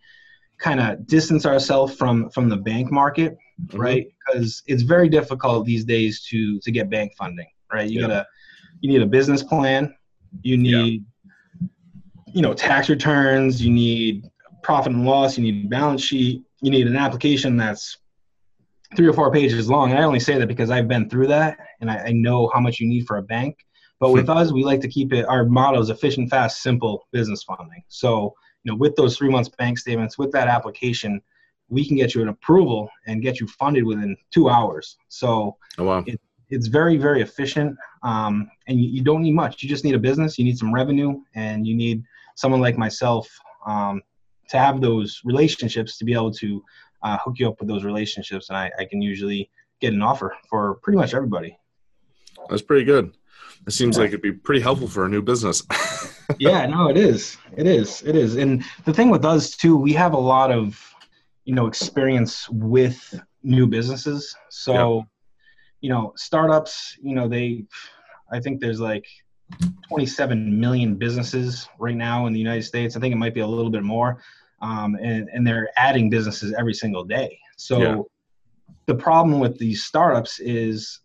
kind 0.60 0.80
of 0.80 1.06
distance 1.08 1.46
ourselves 1.46 1.96
from 1.96 2.30
from 2.30 2.50
the 2.50 2.58
bank 2.58 2.92
market, 2.92 3.38
mm-hmm. 3.62 3.78
right? 3.78 4.08
Because 4.26 4.64
it's 4.68 4.84
very 4.84 5.10
difficult 5.10 5.66
these 5.66 5.86
days 5.86 6.24
to 6.26 6.60
to 6.60 6.72
get 6.72 6.90
bank 6.90 7.14
funding, 7.18 7.48
right? 7.72 7.90
You 7.90 8.02
yeah. 8.02 8.08
gotta 8.08 8.28
you 8.82 8.90
need 8.90 9.02
a 9.02 9.08
business 9.08 9.44
plan, 9.44 9.94
you 10.42 10.58
need 10.58 11.06
yeah. 11.62 11.68
you 12.34 12.42
know 12.42 12.54
tax 12.54 12.90
returns, 12.90 13.64
you 13.64 13.72
need 13.72 14.26
profit 14.64 14.92
and 14.92 15.06
loss, 15.06 15.38
you 15.38 15.44
need 15.44 15.70
balance 15.70 16.04
sheet, 16.04 16.44
you 16.62 16.72
need 16.72 16.88
an 16.88 16.96
application 16.96 17.58
that's 17.58 17.98
three 18.96 19.08
or 19.08 19.14
four 19.14 19.32
pages 19.32 19.70
long. 19.70 19.92
And 19.92 20.00
I 20.00 20.04
only 20.04 20.20
say 20.20 20.38
that 20.38 20.48
because 20.48 20.70
I've 20.70 20.88
been 20.88 21.10
through 21.10 21.28
that 21.28 21.58
and 21.82 21.92
I, 21.92 22.06
I 22.06 22.12
know 22.12 22.50
how 22.54 22.60
much 22.60 22.80
you 22.80 22.88
need 22.88 23.06
for 23.06 23.18
a 23.18 23.22
bank. 23.22 23.58
But 24.00 24.12
with 24.12 24.30
us, 24.30 24.54
we 24.54 24.64
like 24.64 24.80
to 24.82 24.88
keep 24.88 25.12
it. 25.12 25.26
Our 25.26 25.46
motto 25.46 25.80
is 25.80 25.90
efficient, 25.90 26.30
fast, 26.30 26.62
simple 26.62 27.08
business 27.12 27.44
funding. 27.44 27.82
So 27.88 28.36
you 28.68 28.74
know, 28.74 28.78
with 28.78 28.98
those 28.98 29.18
three 29.18 29.30
months 29.30 29.48
bank 29.48 29.80
statements, 29.80 30.18
with 30.18 30.30
that 30.34 30.50
application, 30.50 31.22
we 31.70 31.88
can 31.88 31.96
get 31.96 32.14
you 32.14 32.22
an 32.22 32.28
approval 32.28 32.90
and 33.08 33.22
get 33.22 33.40
you 33.40 33.48
funded 33.48 33.86
within 33.86 34.18
two 34.30 34.50
hours. 34.50 34.98
So 35.08 35.56
oh, 35.78 35.84
wow. 35.86 36.04
it, 36.06 36.20
it's 36.50 36.68
very, 36.68 36.98
very 36.98 37.22
efficient. 37.22 37.78
Um, 38.04 38.52
and 38.68 38.78
you, 38.78 38.90
you, 38.90 39.04
don't 39.06 39.22
need 39.22 39.32
much. 39.32 39.64
You 39.64 39.70
just 39.70 39.86
need 39.86 39.96
a 39.96 40.00
business, 40.00 40.38
you 40.38 40.44
need 40.44 40.58
some 40.58 40.74
revenue, 40.74 41.22
and 41.34 41.66
you 41.66 41.78
need 41.78 42.04
someone 42.36 42.60
like 42.60 42.78
myself 42.78 43.30
um, 43.66 44.02
to 44.50 44.58
have 44.58 44.82
those 44.82 45.22
relationships 45.24 45.98
to 46.00 46.04
be 46.04 46.14
able 46.14 46.32
to 46.32 46.62
uh, 47.04 47.18
hook 47.24 47.36
you 47.40 47.48
up 47.48 47.62
with 47.62 47.70
those 47.70 47.86
relationships. 47.86 48.50
And 48.50 48.58
I, 48.58 48.70
I 48.78 48.84
can 48.84 49.02
usually 49.02 49.50
get 49.80 49.94
an 49.94 50.02
offer 50.02 50.36
for 50.50 50.76
pretty 50.84 50.98
much 50.98 51.14
everybody. 51.14 51.58
That's 52.50 52.62
pretty 52.62 52.84
good. 52.84 53.14
It 53.68 53.74
seems 53.74 53.98
Yeah. 53.98 54.04
like 54.04 54.10
it'd 54.10 54.22
be 54.22 54.32
pretty 54.32 54.62
helpful 54.62 54.88
for 54.88 55.06
a 55.06 55.10
new 55.10 55.22
business. 55.22 55.62
yeah, 56.40 56.66
no, 56.66 56.88
it 56.90 56.98
is. 56.98 57.38
It 57.58 57.68
is. 57.68 58.02
It 58.04 58.16
is. 58.16 58.38
And 58.38 58.64
the 58.86 58.94
thing 58.94 59.10
with 59.10 59.26
us 59.26 59.56
too, 59.58 59.76
we 59.76 59.92
have 59.94 60.14
a 60.14 60.18
lot 60.20 60.52
of, 60.52 60.82
you 61.44 61.54
know, 61.54 61.68
experience 61.68 62.48
with 62.50 62.98
new 63.44 63.68
businesses. 63.68 64.34
So, 64.50 65.06
you 65.82 65.90
know, 65.90 66.14
startups, 66.16 66.98
you 67.02 67.14
know, 67.14 67.28
they, 67.28 67.66
I 68.32 68.40
think 68.40 68.62
there's 68.62 68.80
like 68.80 69.06
27 69.90 70.60
million 70.60 70.96
businesses 70.96 71.68
right 71.78 71.96
now 71.96 72.26
in 72.28 72.34
the 72.34 72.40
United 72.40 72.64
States. 72.64 72.96
I 72.96 73.00
think 73.02 73.14
it 73.14 73.18
might 73.18 73.34
be 73.34 73.42
a 73.42 73.48
little 73.48 73.72
bit 73.72 73.84
more. 73.84 74.22
Um, 74.62 74.96
and, 75.02 75.30
and 75.34 75.46
they're 75.46 75.70
adding 75.78 76.10
businesses 76.10 76.54
every 76.58 76.74
single 76.74 77.04
day. 77.04 77.38
So 77.58 77.80
Yeah. 77.82 77.98
the 78.86 78.96
problem 78.96 79.40
with 79.40 79.58
these 79.60 79.84
startups 79.84 80.40
is 80.40 81.02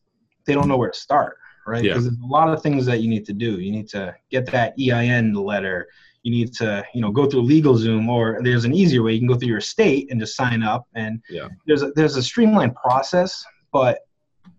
they 0.46 0.54
don't 0.54 0.68
know 0.68 0.76
where 0.76 0.90
to 0.90 0.98
start, 0.98 1.36
right? 1.66 1.82
Yeah. 1.84 1.92
Because 1.92 2.04
there's 2.04 2.18
a 2.22 2.26
lot 2.26 2.48
of 2.48 2.62
things 2.62 2.86
that 2.86 3.00
you 3.00 3.08
need 3.08 3.24
to 3.26 3.32
do. 3.32 3.60
You 3.60 3.72
need 3.72 3.88
to 3.90 4.14
get 4.30 4.46
that 4.46 4.74
EIN 4.78 5.34
letter. 5.34 5.88
You 6.22 6.30
need 6.30 6.52
to, 6.54 6.84
you 6.94 7.00
know, 7.00 7.10
go 7.10 7.26
through 7.26 7.42
LegalZoom, 7.42 8.08
or 8.08 8.40
there's 8.42 8.64
an 8.64 8.74
easier 8.74 9.02
way. 9.02 9.12
You 9.12 9.18
can 9.18 9.28
go 9.28 9.34
through 9.34 9.48
your 9.48 9.60
state 9.60 10.10
and 10.10 10.20
just 10.20 10.36
sign 10.36 10.62
up. 10.62 10.86
And 10.94 11.20
Yeah. 11.28 11.48
there's 11.66 11.82
a, 11.82 11.90
there's 11.92 12.16
a 12.16 12.22
streamlined 12.22 12.76
process, 12.76 13.44
but 13.72 14.00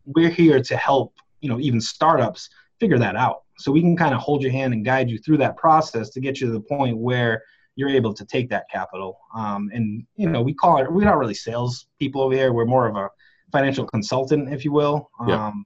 we're 0.06 0.30
here 0.30 0.62
to 0.62 0.78
help, 0.78 1.14
you 1.40 1.50
know, 1.50 1.60
even 1.60 1.80
startups 1.80 2.50
figure 2.80 3.00
that 3.00 3.16
out. 3.16 3.44
So 3.58 3.72
we 3.72 3.82
can 3.82 3.96
kind 3.96 4.14
of 4.14 4.20
hold 4.20 4.42
your 4.42 4.52
hand 4.52 4.74
and 4.74 4.84
guide 4.84 5.10
you 5.10 5.18
through 5.20 5.38
that 5.38 5.56
process 5.56 6.10
to 6.12 6.20
get 6.20 6.42
you 6.42 6.48
to 6.48 6.54
the 6.54 6.60
point 6.60 6.98
where 6.98 7.44
you're 7.76 7.90
able 7.90 8.14
to 8.14 8.26
take 8.26 8.50
that 8.50 8.70
capital. 8.70 9.20
Um, 9.36 9.70
and 9.74 10.06
you 10.16 10.30
know, 10.30 10.42
we 10.42 10.54
call 10.54 10.78
it 10.78 10.92
we're 10.92 11.06
not 11.06 11.18
really 11.18 11.34
sales 11.34 11.88
people 11.98 12.22
over 12.22 12.34
here. 12.36 12.52
We're 12.52 12.66
more 12.66 12.88
of 12.88 12.96
a 12.96 13.10
financial 13.52 13.86
consultant, 13.86 14.52
if 14.54 14.66
you 14.66 14.72
will. 14.72 15.10
Yeah. 15.28 15.48
Um, 15.48 15.54
and 15.54 15.66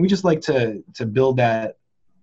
we 0.00 0.08
just 0.08 0.24
like 0.24 0.40
to 0.42 0.82
to 0.94 1.06
build 1.06 1.36
that 1.38 1.76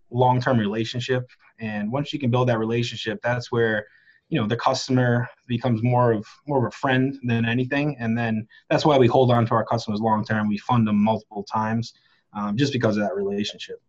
long 0.09 0.41
term 0.41 0.57
relationship. 0.59 1.29
And 1.59 1.91
once 1.91 2.13
you 2.13 2.19
can 2.19 2.29
build 2.31 2.49
that 2.49 2.59
relationship, 2.59 3.19
that's 3.23 3.51
where 3.51 3.85
you 4.29 4.39
know 4.39 4.47
the 4.47 4.57
customer 4.57 5.27
becomes 5.47 5.81
more 5.83 6.11
of 6.11 6.25
more 6.47 6.59
of 6.59 6.65
a 6.65 6.75
friend 6.75 7.17
than 7.23 7.45
anything. 7.45 7.95
And 7.99 8.17
then 8.17 8.47
that's 8.69 8.85
why 8.85 8.97
we 8.97 9.07
hold 9.07 9.31
on 9.31 9.45
to 9.47 9.53
our 9.53 9.65
customers 9.65 9.99
long 9.99 10.23
term. 10.25 10.47
We 10.47 10.57
fund 10.59 10.87
them 10.87 11.03
multiple 11.03 11.43
times 11.43 11.93
um, 12.33 12.57
just 12.57 12.73
because 12.73 12.97
of 12.97 13.03
that 13.03 13.15
relationship. 13.15 13.81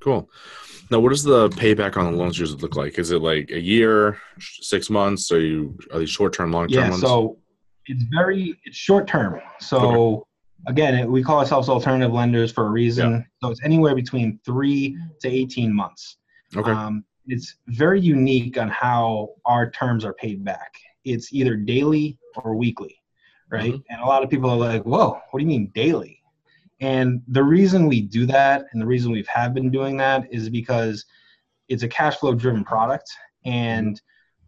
cool. 0.00 0.30
Now, 0.90 1.00
what 1.00 1.08
does 1.10 1.22
the 1.22 1.48
payback 1.50 1.96
on 1.96 2.12
the 2.12 2.18
loans 2.18 2.38
usually 2.38 2.60
look 2.60 2.76
like? 2.76 2.98
Is 2.98 3.10
it 3.10 3.22
like 3.22 3.50
a 3.50 3.60
year, 3.60 4.18
six 4.38 4.90
months? 4.90 5.32
Are 5.32 5.40
you 5.40 5.76
are 5.92 5.98
these 5.98 6.10
short 6.10 6.32
term, 6.34 6.52
long 6.52 6.68
term 6.68 6.84
Yeah, 6.84 6.90
ones? 6.90 7.00
so 7.00 7.38
it's 7.86 8.04
very 8.12 8.58
it's 8.64 8.76
short 8.76 9.06
term. 9.06 9.40
So 9.60 10.26
again, 10.66 10.94
it, 10.94 11.10
we 11.10 11.22
call 11.22 11.38
ourselves 11.38 11.68
alternative 11.68 12.12
lenders 12.12 12.52
for 12.52 12.66
a 12.66 12.70
reason. 12.70 13.24
So 13.42 13.50
it's 13.50 13.62
anywhere 13.64 13.94
between 13.94 14.38
three 14.44 14.96
to 15.20 15.28
eighteen 15.28 15.74
months. 15.74 16.16
okay. 16.56 16.70
Um, 16.70 17.04
it's 17.26 17.56
very 17.68 18.00
unique 18.00 18.58
on 18.58 18.68
how 18.68 19.30
our 19.46 19.70
terms 19.70 20.04
are 20.04 20.12
paid 20.14 20.44
back. 20.44 20.74
It's 21.04 21.32
either 21.32 21.56
daily 21.56 22.18
or 22.36 22.54
weekly, 22.54 23.00
right? 23.50 23.72
Mhm. 23.72 23.82
And 23.88 24.00
a 24.02 24.04
lot 24.04 24.22
of 24.22 24.28
people 24.28 24.50
are 24.50 24.56
like, 24.56 24.82
"Whoa, 24.82 25.18
what 25.30 25.38
do 25.38 25.42
you 25.42 25.48
mean 25.48 25.70
daily?" 25.74 26.20
And 26.80 27.22
the 27.28 27.42
reason 27.42 27.86
we 27.86 28.02
do 28.02 28.26
that, 28.26 28.66
and 28.72 28.82
the 28.82 28.86
reason 28.86 29.10
we 29.10 29.24
have 29.28 29.54
been 29.54 29.70
doing 29.70 29.96
that, 29.98 30.30
is 30.32 30.50
because 30.50 31.04
it's 31.68 31.82
a 31.82 31.88
cash 31.88 32.16
flow 32.16 32.34
driven 32.34 32.62
product, 32.64 33.10
and 33.44 34.00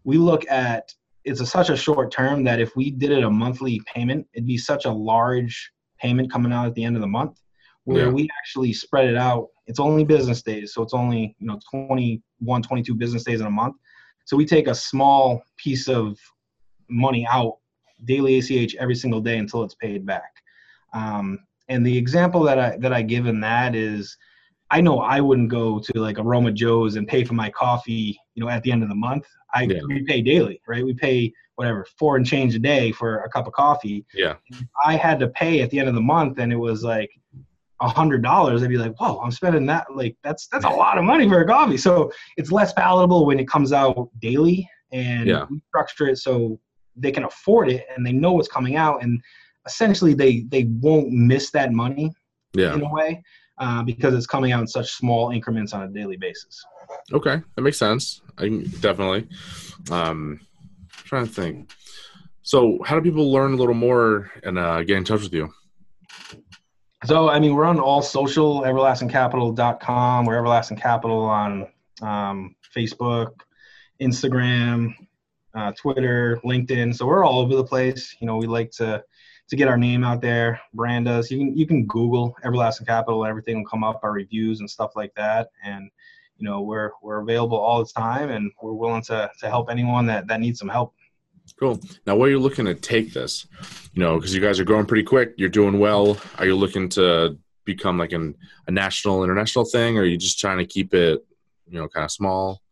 we 0.05 0.19
look 0.19 0.45
at 0.51 0.93
it's 1.25 1.41
a, 1.41 1.47
such 1.47 1.71
a 1.71 1.77
short 1.77 2.13
term 2.13 2.45
that 2.45 2.61
if 2.61 2.77
we 2.77 2.91
did 2.91 3.11
it 3.11 3.25
a 3.25 3.31
monthly 3.31 3.81
payment, 3.93 4.27
it'd 4.33 4.47
be 4.47 4.59
such 4.59 4.85
a 4.85 4.91
large 4.91 5.73
payment 5.99 6.31
coming 6.31 6.53
out 6.53 6.67
at 6.67 6.75
the 6.75 6.85
end 6.85 6.97
of 6.97 7.03
the 7.03 7.09
month. 7.09 7.41
Where 7.85 8.07
Yeah. 8.07 8.13
we 8.13 8.29
actually 8.39 8.73
spread 8.73 9.09
it 9.09 9.17
out, 9.17 9.49
it's 9.67 9.79
only 9.79 10.05
business 10.05 10.43
days, 10.43 10.75
so 10.75 10.83
it's 10.83 10.95
only 10.95 11.37
you 11.39 11.47
know 11.47 11.59
21, 11.71 12.63
22 12.63 12.95
business 12.95 13.23
days 13.25 13.41
in 13.41 13.47
a 13.47 13.51
month. 13.51 13.77
So 14.25 14.37
we 14.37 14.45
take 14.45 14.67
a 14.67 14.75
small 14.75 15.43
piece 15.57 15.89
of 15.89 16.19
money 16.89 17.27
out 17.31 17.59
daily 18.05 18.39
ACH 18.39 18.75
every 18.77 18.95
single 18.97 19.21
day 19.21 19.39
until 19.39 19.63
it's 19.63 19.77
paid 19.77 20.05
back. 20.05 20.33
Um, 20.93 21.39
and 21.69 21.87
the 21.87 21.97
example 21.97 22.43
that 22.43 22.59
I 22.59 22.77
that 22.79 22.93
I 22.93 23.03
give 23.03 23.27
in 23.27 23.41
that 23.41 23.75
is, 23.75 24.17
I 24.71 24.81
know 24.81 24.99
I 24.99 25.21
wouldn't 25.21 25.49
go 25.49 25.79
to 25.79 26.01
like 26.01 26.19
Aroma 26.19 26.51
Joe's 26.53 26.97
and 26.97 27.07
pay 27.07 27.25
for 27.25 27.35
my 27.35 27.51
coffee, 27.51 28.19
you 28.35 28.43
know, 28.43 28.49
at 28.51 28.63
the 28.63 28.73
end 28.73 28.83
of 28.83 28.89
the 28.89 28.95
month. 28.95 29.25
I 29.55 29.63
Yeah. 29.63 29.81
we 29.87 30.03
pay 30.05 30.21
daily, 30.23 30.61
right? 30.67 30.85
We 30.85 30.93
pay 30.95 31.33
whatever 31.55 31.87
four 31.99 32.17
and 32.17 32.27
change 32.27 32.55
a 32.55 32.59
day 32.59 32.93
for 32.93 33.19
a 33.21 33.29
cup 33.29 33.47
of 33.47 33.53
coffee. 33.53 34.05
yeah. 34.13 34.35
I 34.85 34.97
had 34.97 35.19
to 35.21 35.29
pay 35.29 35.61
at 35.63 35.71
the 35.71 35.79
end 35.79 35.89
of 35.89 35.95
the 35.95 36.01
month, 36.01 36.39
and 36.39 36.53
it 36.53 36.57
was 36.57 36.83
like 36.83 37.11
a 37.81 37.89
hundred 37.89 38.23
dollars. 38.23 38.63
I'd 38.63 38.69
be 38.71 38.77
like, 38.79 38.99
"Whoa, 39.01 39.21
I'm 39.21 39.31
spending 39.31 39.67
that! 39.67 39.87
Like 39.95 40.17
that's 40.25 40.49
that's 40.49 40.65
a 40.65 40.69
lot 40.71 40.99
of 40.99 41.05
money 41.05 41.29
for 41.29 41.41
a 41.41 41.47
coffee." 41.47 41.77
So 41.77 42.11
it's 42.37 42.51
less 42.51 42.73
palatable 42.73 43.25
when 43.27 43.39
it 43.39 43.47
comes 43.49 43.73
out 43.73 44.11
daily, 44.21 44.69
and 44.93 45.27
Yeah. 45.29 45.47
we 45.49 45.61
structure 45.69 46.09
it 46.09 46.17
so 46.19 46.59
they 46.97 47.13
can 47.13 47.25
afford 47.25 47.69
it 47.71 47.85
and 47.95 48.05
they 48.07 48.13
know 48.13 48.33
what's 48.33 48.49
coming 48.49 48.77
out, 48.77 49.03
and 49.03 49.21
essentially 49.67 50.13
they 50.15 50.41
they 50.49 50.65
won't 50.81 51.11
miss 51.11 51.51
that 51.53 51.73
money 51.73 52.11
Yeah. 52.55 52.75
in 52.75 52.83
a 52.83 52.91
way 52.93 53.23
uh, 53.59 53.83
because 53.83 54.15
it's 54.15 54.27
coming 54.27 54.53
out 54.53 54.61
in 54.61 54.67
such 54.67 54.93
small 54.93 55.31
increments 55.31 55.73
on 55.73 55.83
a 55.83 55.89
daily 55.89 56.17
basis. 56.17 56.65
Okay, 57.13 57.41
that 57.55 57.63
makes 57.63 57.79
sense. 57.79 58.21
I 58.39 58.49
definitely. 58.81 59.29
Um, 59.91 60.41
trying 61.05 61.27
to 61.27 61.33
think. 61.33 61.71
So, 62.43 62.79
how 62.85 62.97
do 62.97 63.03
people 63.03 63.33
learn 63.33 63.55
a 63.55 63.57
little 63.57 63.75
more 63.75 64.31
and 64.43 64.59
uh, 64.59 64.83
get 64.83 64.97
in 64.97 65.05
touch 65.05 65.23
with 65.23 65.33
you? 65.33 65.53
So, 67.05 67.29
I 67.29 67.39
mean, 67.41 67.55
we're 67.55 67.65
on 67.65 67.79
all 67.79 68.03
social, 68.03 68.63
everlastingcapital.com. 68.63 70.25
We're 70.25 70.39
Everlasting 70.39 70.79
Capital 70.79 71.21
on 71.21 71.67
um, 72.03 72.57
Facebook, 72.75 73.33
Instagram, 74.01 74.95
uh, 75.55 75.73
Twitter, 75.73 76.41
LinkedIn. 76.45 76.95
So 76.95 77.07
we're 77.07 77.25
all 77.25 77.41
over 77.41 77.55
the 77.55 77.65
place. 77.65 78.17
You 78.21 78.27
know, 78.27 78.37
we 78.37 78.47
like 78.47 78.71
to 78.73 79.03
to 79.49 79.57
get 79.57 79.69
our 79.69 79.77
name 79.77 80.03
out 80.03 80.21
there, 80.21 80.61
brand 80.75 81.09
us. 81.09 81.31
You 81.31 81.39
can 81.39 81.57
you 81.57 81.67
can 81.67 81.87
Google 81.87 82.37
Everlasting 82.45 82.87
Capital, 82.87 83.25
everything 83.25 83.59
will 83.59 83.71
come 83.71 83.85
up, 83.85 84.01
our 84.03 84.13
reviews 84.13 84.61
and 84.61 84.69
stuff 84.69 84.93
like 84.97 85.15
that. 85.15 85.51
And 85.65 85.91
you 86.39 86.45
know, 86.45 86.61
we're 86.61 86.91
we're 87.03 87.21
available 87.21 87.59
all 87.59 87.83
the 87.83 87.91
time, 87.91 88.31
and 88.31 88.51
we're 88.61 88.73
willing 88.73 89.03
to 89.03 89.31
to 89.41 89.49
help 89.49 89.71
anyone 89.71 90.07
that 90.07 90.27
that 90.27 90.41
needs 90.41 90.59
some 90.59 90.69
help. 90.69 90.95
Cool. 91.59 91.81
Now, 92.07 92.17
where 92.17 92.29
are 92.29 92.33
you 92.33 92.41
looking 92.41 92.65
to 92.65 92.75
take 92.75 93.13
this? 93.13 93.47
You 93.95 94.03
know, 94.03 94.17
because 94.17 94.35
you 94.35 94.41
guys 94.41 94.59
are 94.59 94.65
growing 94.65 94.85
pretty 94.87 95.05
quick. 95.05 95.35
You're 95.37 95.49
doing 95.49 95.79
well. 95.79 96.19
Are 96.39 96.47
you 96.47 96.57
looking 96.57 96.89
to 96.91 97.39
become 97.65 97.99
like 97.99 98.13
an, 98.13 98.35
a 98.67 98.71
national, 98.71 99.25
international 99.25 99.65
thing, 99.65 99.97
or 99.97 100.03
are 100.03 100.05
you 100.05 100.17
just 100.17 100.39
trying 100.39 100.59
to 100.59 100.67
keep 100.67 100.93
it, 100.93 101.25
you 101.69 101.79
know, 101.79 101.89
kind 101.89 102.05
of 102.05 102.11
small? 102.11 102.63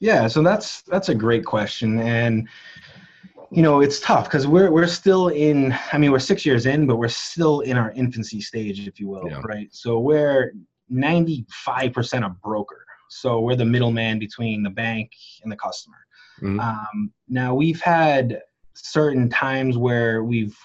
Yeah, 0.00 0.26
so 0.26 0.42
that's 0.42 0.82
that's 0.82 1.08
a 1.08 1.14
great 1.14 1.44
question, 1.44 2.00
and 2.00 2.48
you 3.54 3.62
know 3.62 3.80
it's 3.80 4.00
tough 4.00 4.24
because 4.24 4.46
we're 4.46 4.70
we're 4.70 4.86
still 4.86 5.28
in. 5.28 5.74
I 5.92 5.98
mean, 5.98 6.10
we're 6.10 6.18
six 6.18 6.44
years 6.44 6.66
in, 6.66 6.86
but 6.86 6.96
we're 6.96 7.08
still 7.08 7.60
in 7.60 7.76
our 7.76 7.92
infancy 7.92 8.40
stage, 8.40 8.86
if 8.86 8.98
you 8.98 9.08
will, 9.08 9.26
Yeah. 9.28 9.40
right? 9.44 9.68
So 9.72 9.98
we're 10.00 10.52
ninety 10.88 11.46
five 11.50 11.92
percent 11.92 12.24
a 12.24 12.30
broker. 12.30 12.84
So 13.08 13.40
we're 13.40 13.56
the 13.56 13.64
middleman 13.64 14.18
between 14.18 14.62
the 14.62 14.70
bank 14.70 15.12
and 15.42 15.52
the 15.52 15.56
customer. 15.56 15.98
Mhm. 16.42 16.60
Um, 16.60 17.12
now 17.28 17.54
we've 17.54 17.80
had 17.80 18.42
certain 18.74 19.28
times 19.28 19.78
where 19.78 20.24
we've 20.24 20.56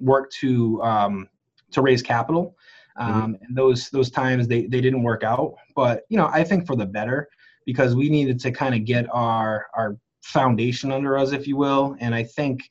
worked 0.00 0.34
to 0.40 0.82
um, 0.82 1.28
to 1.70 1.80
raise 1.80 2.02
capital, 2.02 2.56
um, 2.96 3.36
and 3.40 3.56
those 3.56 3.88
those 3.90 4.10
times 4.10 4.48
they 4.48 4.62
they 4.66 4.80
didn't 4.80 5.04
work 5.04 5.22
out. 5.22 5.54
But 5.76 6.04
you 6.08 6.16
know, 6.16 6.28
I 6.32 6.42
think 6.42 6.66
for 6.66 6.74
the 6.74 6.86
better 6.86 7.28
because 7.66 7.94
we 7.94 8.08
needed 8.08 8.40
to 8.40 8.50
kind 8.50 8.74
of 8.74 8.84
get 8.84 9.06
our 9.12 9.66
our 9.74 9.96
foundation 10.22 10.92
under 10.92 11.16
us, 11.16 11.32
if 11.32 11.46
you 11.46 11.56
will. 11.56 11.96
And 12.00 12.14
I 12.14 12.24
think 12.24 12.62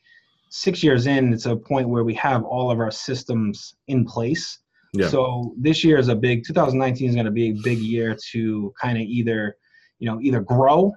six 0.50 0.84
years 0.84 1.08
in, 1.08 1.34
it's 1.34 1.46
a 1.46 1.56
point 1.56 1.90
where 1.90 2.04
we 2.04 2.14
have 2.16 2.44
all 2.44 2.72
of 2.72 2.80
our 2.80 2.92
systems 2.92 3.76
in 3.88 4.06
place. 4.06 4.60
Yeah. 4.94 5.10
So 5.10 5.54
this 5.58 5.84
year 5.84 5.98
is 5.98 6.08
a 6.08 6.16
big 6.16 6.44
2019 6.46 7.10
is 7.10 7.16
going 7.16 7.26
to 7.26 7.32
be 7.32 7.50
a 7.50 7.62
big 7.64 7.78
year 7.80 8.18
to 8.32 8.74
kind 8.82 8.98
of 8.98 9.04
either, 9.04 9.56
you 10.00 10.08
know, 10.10 10.20
either 10.22 10.42
grow 10.42 10.92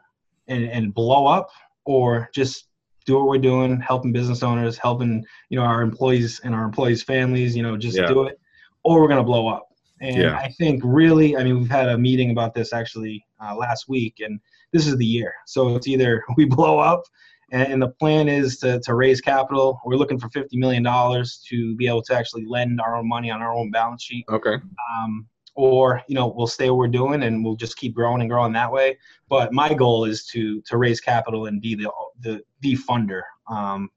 and, 0.49 0.65
and 0.65 0.95
blow 0.95 1.27
up 1.27 1.51
or 1.85 2.31
just 2.35 2.69
do 3.05 3.17
what 3.17 3.27
we're 3.27 3.39
doing, 3.39 3.81
helping 3.81 4.13
business 4.13 4.43
owners, 4.43 4.79
helping, 4.79 5.25
you 5.51 5.59
know, 5.59 5.65
our 5.65 5.83
employees 5.83 6.41
and 6.45 6.55
our 6.55 6.65
employees' 6.65 7.03
families, 7.03 7.55
you 7.57 7.63
know, 7.63 7.77
just 7.77 7.97
Yeah. 7.99 8.07
do 8.07 8.25
it, 8.25 8.39
or 8.85 9.01
we're 9.01 9.09
going 9.09 9.19
to 9.19 9.25
blow 9.25 9.49
up. 9.49 9.69
And 10.03 10.17
Yeah. 10.17 10.37
I 10.37 10.49
think 10.49 10.83
really, 10.85 11.37
I 11.37 11.45
mean, 11.45 11.59
we've 11.61 11.71
had 11.71 11.89
a 11.89 11.97
meeting 11.97 12.31
about 12.31 12.55
this 12.55 12.73
actually 12.73 13.25
uh, 13.43 13.55
last 13.57 13.89
week, 13.89 14.17
and 14.21 14.41
this 14.73 14.87
is 14.87 14.97
the 14.97 15.07
year. 15.07 15.33
So 15.47 15.77
it's 15.77 15.87
either 15.87 16.25
we 16.37 16.45
blow 16.45 16.79
up, 16.79 17.05
and, 17.53 17.73
and 17.75 17.83
the 17.83 17.89
plan 17.89 18.29
is 18.29 18.59
to, 18.59 18.81
to 18.81 18.95
raise 18.95 19.21
capital. 19.21 19.81
We're 19.87 19.97
looking 19.97 20.19
for 20.19 20.29
$50 20.29 20.49
million 20.55 20.83
to 20.85 21.77
be 21.77 21.87
able 21.87 22.03
to 22.03 22.15
actually 22.15 22.45
lend 22.47 22.81
our 22.81 22.97
own 22.97 23.09
money 23.09 23.31
on 23.31 23.41
our 23.41 23.55
own 23.55 23.71
balance 23.71 24.03
sheet 24.03 24.25
Okay. 24.29 24.55
um, 24.55 25.27
or 25.55 26.03
you 26.09 26.15
know 26.15 26.33
we'll 26.35 26.47
stay 26.47 26.71
what 26.71 26.79
we're 26.79 26.89
doing 26.89 27.25
and 27.25 27.45
we'll 27.45 27.57
just 27.57 27.77
keep 27.77 27.95
growing 27.95 28.23
and 28.23 28.31
growing 28.31 28.55
that 28.55 28.73
way. 28.73 28.99
But 29.29 29.53
my 29.53 29.75
goal 29.75 30.07
is 30.07 30.25
to 30.29 30.63
to 30.63 30.79
raise 30.79 30.99
capital 31.01 31.45
and 31.47 31.61
be 31.61 31.75
the 31.75 31.91
the 32.21 32.41
the 32.63 32.75
funder 32.77 33.21
um, 33.51 33.91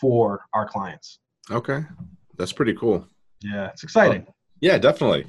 for 0.00 0.44
our 0.54 0.68
clients. 0.68 1.18
Okay. 1.50 1.84
That's 2.36 2.52
pretty 2.52 2.74
cool. 2.74 3.04
Yeah, 3.42 3.70
it's 3.70 3.82
exciting. 3.82 4.26
Yeah, 4.60 4.78
definitely. 4.78 5.26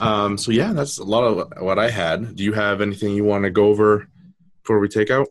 Um, 0.00 0.38
so 0.38 0.52
yeah, 0.52 0.72
that's 0.72 0.98
a 0.98 1.04
lot 1.04 1.24
of 1.24 1.52
what 1.62 1.78
I 1.78 1.90
had. 1.90 2.36
Do 2.36 2.44
you 2.44 2.52
have 2.52 2.80
anything 2.80 3.14
you 3.14 3.24
want 3.24 3.44
to 3.44 3.50
go 3.50 3.66
over 3.66 4.08
before 4.62 4.78
we 4.78 4.88
take 4.88 5.10
out? 5.10 5.28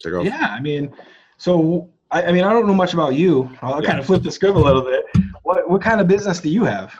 Take 0.00 0.14
off. 0.14 0.24
Yeah, 0.24 0.54
I 0.56 0.60
mean, 0.60 0.94
so 1.38 1.90
I, 2.10 2.24
I 2.24 2.32
mean, 2.32 2.44
I 2.44 2.52
don't 2.52 2.66
know 2.66 2.74
much 2.74 2.94
about 2.94 3.14
you. 3.14 3.50
I'll 3.62 3.82
yeah. 3.82 3.88
kind 3.88 3.98
of 3.98 4.06
flip 4.06 4.22
the 4.22 4.30
script 4.30 4.56
a 4.56 4.60
little 4.60 4.82
bit. 4.82 5.04
What 5.42 5.68
what 5.68 5.82
kind 5.82 6.00
of 6.00 6.08
business 6.08 6.40
do 6.40 6.48
you 6.48 6.64
have? 6.64 6.94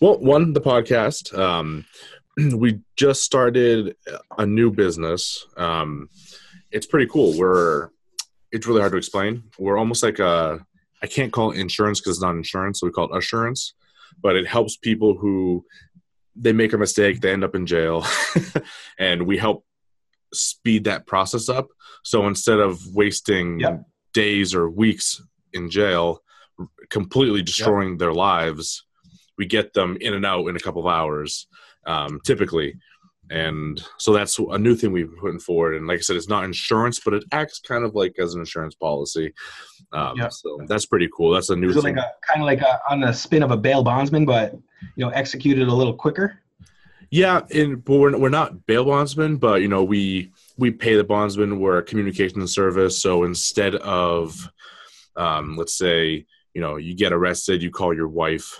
Well, 0.00 0.18
one 0.18 0.52
the 0.52 0.60
podcast. 0.60 1.36
Um, 1.36 1.86
we 2.56 2.80
just 2.96 3.22
started 3.22 3.96
a 4.38 4.44
new 4.44 4.70
business. 4.70 5.46
Um, 5.56 6.08
it's 6.70 6.86
pretty 6.86 7.06
cool. 7.06 7.36
We're 7.38 7.90
it's 8.50 8.66
really 8.66 8.80
hard 8.80 8.92
to 8.92 8.98
explain. 8.98 9.44
We're 9.58 9.78
almost 9.78 10.02
like 10.02 10.18
a 10.18 10.64
I 11.02 11.06
can't 11.06 11.32
call 11.32 11.52
it 11.52 11.58
insurance 11.58 12.00
because 12.00 12.16
it's 12.16 12.22
not 12.22 12.36
insurance, 12.36 12.80
so 12.80 12.86
we 12.86 12.92
call 12.92 13.12
it 13.12 13.16
assurance. 13.16 13.74
But 14.20 14.36
it 14.36 14.46
helps 14.46 14.76
people 14.76 15.16
who 15.16 15.64
they 16.34 16.52
make 16.52 16.72
a 16.72 16.78
mistake, 16.78 17.20
they 17.20 17.32
end 17.32 17.44
up 17.44 17.54
in 17.54 17.66
jail, 17.66 18.06
and 18.98 19.26
we 19.26 19.36
help 19.36 19.64
speed 20.32 20.84
that 20.84 21.06
process 21.06 21.48
up. 21.48 21.68
So 22.04 22.26
instead 22.26 22.58
of 22.58 22.80
wasting 22.94 23.62
days 24.14 24.54
or 24.54 24.70
weeks 24.70 25.22
in 25.52 25.70
jail, 25.70 26.22
completely 26.90 27.42
destroying 27.42 27.98
their 27.98 28.12
lives, 28.12 28.84
we 29.38 29.46
get 29.46 29.72
them 29.72 29.96
in 30.00 30.14
and 30.14 30.26
out 30.26 30.46
in 30.46 30.56
a 30.56 30.60
couple 30.60 30.80
of 30.80 30.92
hours, 30.92 31.46
um, 31.86 32.20
typically 32.24 32.74
and 33.32 33.82
so 33.96 34.12
that's 34.12 34.38
a 34.38 34.58
new 34.58 34.74
thing 34.74 34.92
we've 34.92 35.10
been 35.10 35.18
putting 35.18 35.40
forward 35.40 35.74
and 35.74 35.86
like 35.86 35.98
i 35.98 36.00
said 36.02 36.16
it's 36.16 36.28
not 36.28 36.44
insurance 36.44 37.00
but 37.00 37.14
it 37.14 37.24
acts 37.32 37.58
kind 37.60 37.82
of 37.82 37.94
like 37.94 38.14
as 38.18 38.34
an 38.34 38.40
insurance 38.40 38.74
policy 38.74 39.32
um, 39.92 40.16
yeah. 40.16 40.28
so 40.28 40.58
that's 40.66 40.86
pretty 40.86 41.08
cool 41.16 41.32
that's 41.32 41.48
a 41.48 41.56
new 41.56 41.72
thing. 41.72 41.82
like 41.82 41.96
a 41.96 42.12
kind 42.26 42.42
of 42.42 42.46
like 42.46 42.60
a, 42.60 42.80
on 42.90 43.00
the 43.00 43.12
spin 43.12 43.42
of 43.42 43.50
a 43.50 43.56
bail 43.56 43.82
bondsman 43.82 44.26
but 44.26 44.52
you 44.96 45.04
know 45.04 45.08
executed 45.10 45.66
a 45.66 45.74
little 45.74 45.94
quicker 45.94 46.38
yeah 47.10 47.40
and 47.54 47.82
but 47.84 47.96
we're, 47.96 48.18
we're 48.18 48.28
not 48.28 48.66
bail 48.66 48.84
bondsmen 48.84 49.36
but 49.36 49.62
you 49.62 49.68
know 49.68 49.82
we 49.82 50.30
we 50.58 50.70
pay 50.70 50.94
the 50.94 51.04
bondsman 51.04 51.58
we're 51.58 51.78
a 51.78 51.82
communication 51.82 52.46
service 52.46 53.00
so 53.00 53.24
instead 53.24 53.74
of 53.76 54.48
um, 55.16 55.56
let's 55.56 55.76
say 55.76 56.26
you 56.52 56.60
know 56.60 56.76
you 56.76 56.94
get 56.94 57.12
arrested 57.14 57.62
you 57.62 57.70
call 57.70 57.94
your 57.94 58.08
wife 58.08 58.58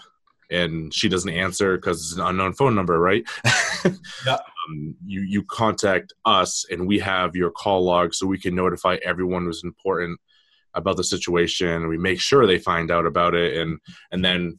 and 0.53 0.93
she 0.93 1.09
doesn't 1.09 1.31
answer 1.31 1.77
because 1.77 2.01
it's 2.03 2.13
an 2.13 2.27
unknown 2.27 2.53
phone 2.53 2.75
number, 2.75 2.99
right? 2.99 3.25
yeah. 4.27 4.39
Um, 4.69 4.95
you 5.05 5.21
you 5.23 5.43
contact 5.45 6.13
us, 6.25 6.65
and 6.71 6.87
we 6.87 6.99
have 6.99 7.35
your 7.35 7.51
call 7.51 7.85
log, 7.85 8.15
so 8.15 8.27
we 8.27 8.39
can 8.39 8.55
notify 8.55 8.97
everyone 9.05 9.45
who's 9.45 9.65
important 9.65 10.21
about 10.75 10.97
the 10.97 11.05
situation. 11.05 11.89
We 11.89 11.99
make 11.99 12.21
sure 12.21 12.47
they 12.47 12.59
find 12.59 12.91
out 12.91 13.07
about 13.07 13.35
it, 13.35 13.57
and 13.57 13.79
and 14.11 14.25
then 14.25 14.59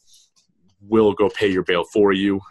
we'll 0.82 1.14
go 1.14 1.30
pay 1.30 1.48
your 1.48 1.64
bail 1.64 1.84
for 1.84 2.12
you. 2.12 2.42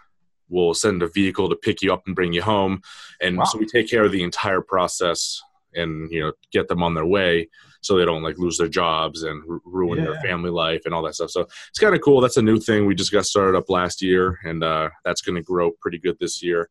We'll 0.48 0.74
send 0.74 1.02
a 1.02 1.08
vehicle 1.08 1.48
to 1.48 1.56
pick 1.56 1.82
you 1.82 1.92
up 1.92 2.02
and 2.06 2.14
bring 2.14 2.32
you 2.32 2.42
home, 2.42 2.82
and 3.20 3.38
wow. 3.38 3.44
so 3.44 3.58
we 3.58 3.66
take 3.66 3.88
care 3.88 4.04
of 4.04 4.12
the 4.12 4.22
entire 4.22 4.60
process 4.60 5.40
and 5.74 6.10
you 6.10 6.20
know 6.20 6.32
get 6.52 6.68
them 6.68 6.82
on 6.82 6.94
their 6.94 7.06
way 7.06 7.48
so 7.82 7.96
they 7.96 8.04
don't 8.04 8.22
like 8.22 8.38
lose 8.38 8.56
their 8.56 8.68
jobs 8.68 9.24
and 9.24 9.42
r- 9.50 9.60
ruin 9.64 9.98
yeah. 9.98 10.04
their 10.04 10.20
family 10.20 10.50
life 10.50 10.82
and 10.84 10.94
all 10.94 11.02
that 11.02 11.14
stuff. 11.14 11.30
So 11.30 11.42
it's 11.68 11.78
kind 11.78 11.94
of 11.94 12.00
cool. 12.00 12.20
That's 12.20 12.36
a 12.36 12.42
new 12.42 12.58
thing 12.58 12.86
we 12.86 12.94
just 12.94 13.12
got 13.12 13.26
started 13.26 13.58
up 13.58 13.68
last 13.68 14.00
year, 14.00 14.38
and 14.44 14.62
uh, 14.62 14.90
that's 15.04 15.20
going 15.20 15.34
to 15.34 15.42
grow 15.42 15.72
pretty 15.80 15.98
good 15.98 16.16
this 16.20 16.42
year. 16.42 16.70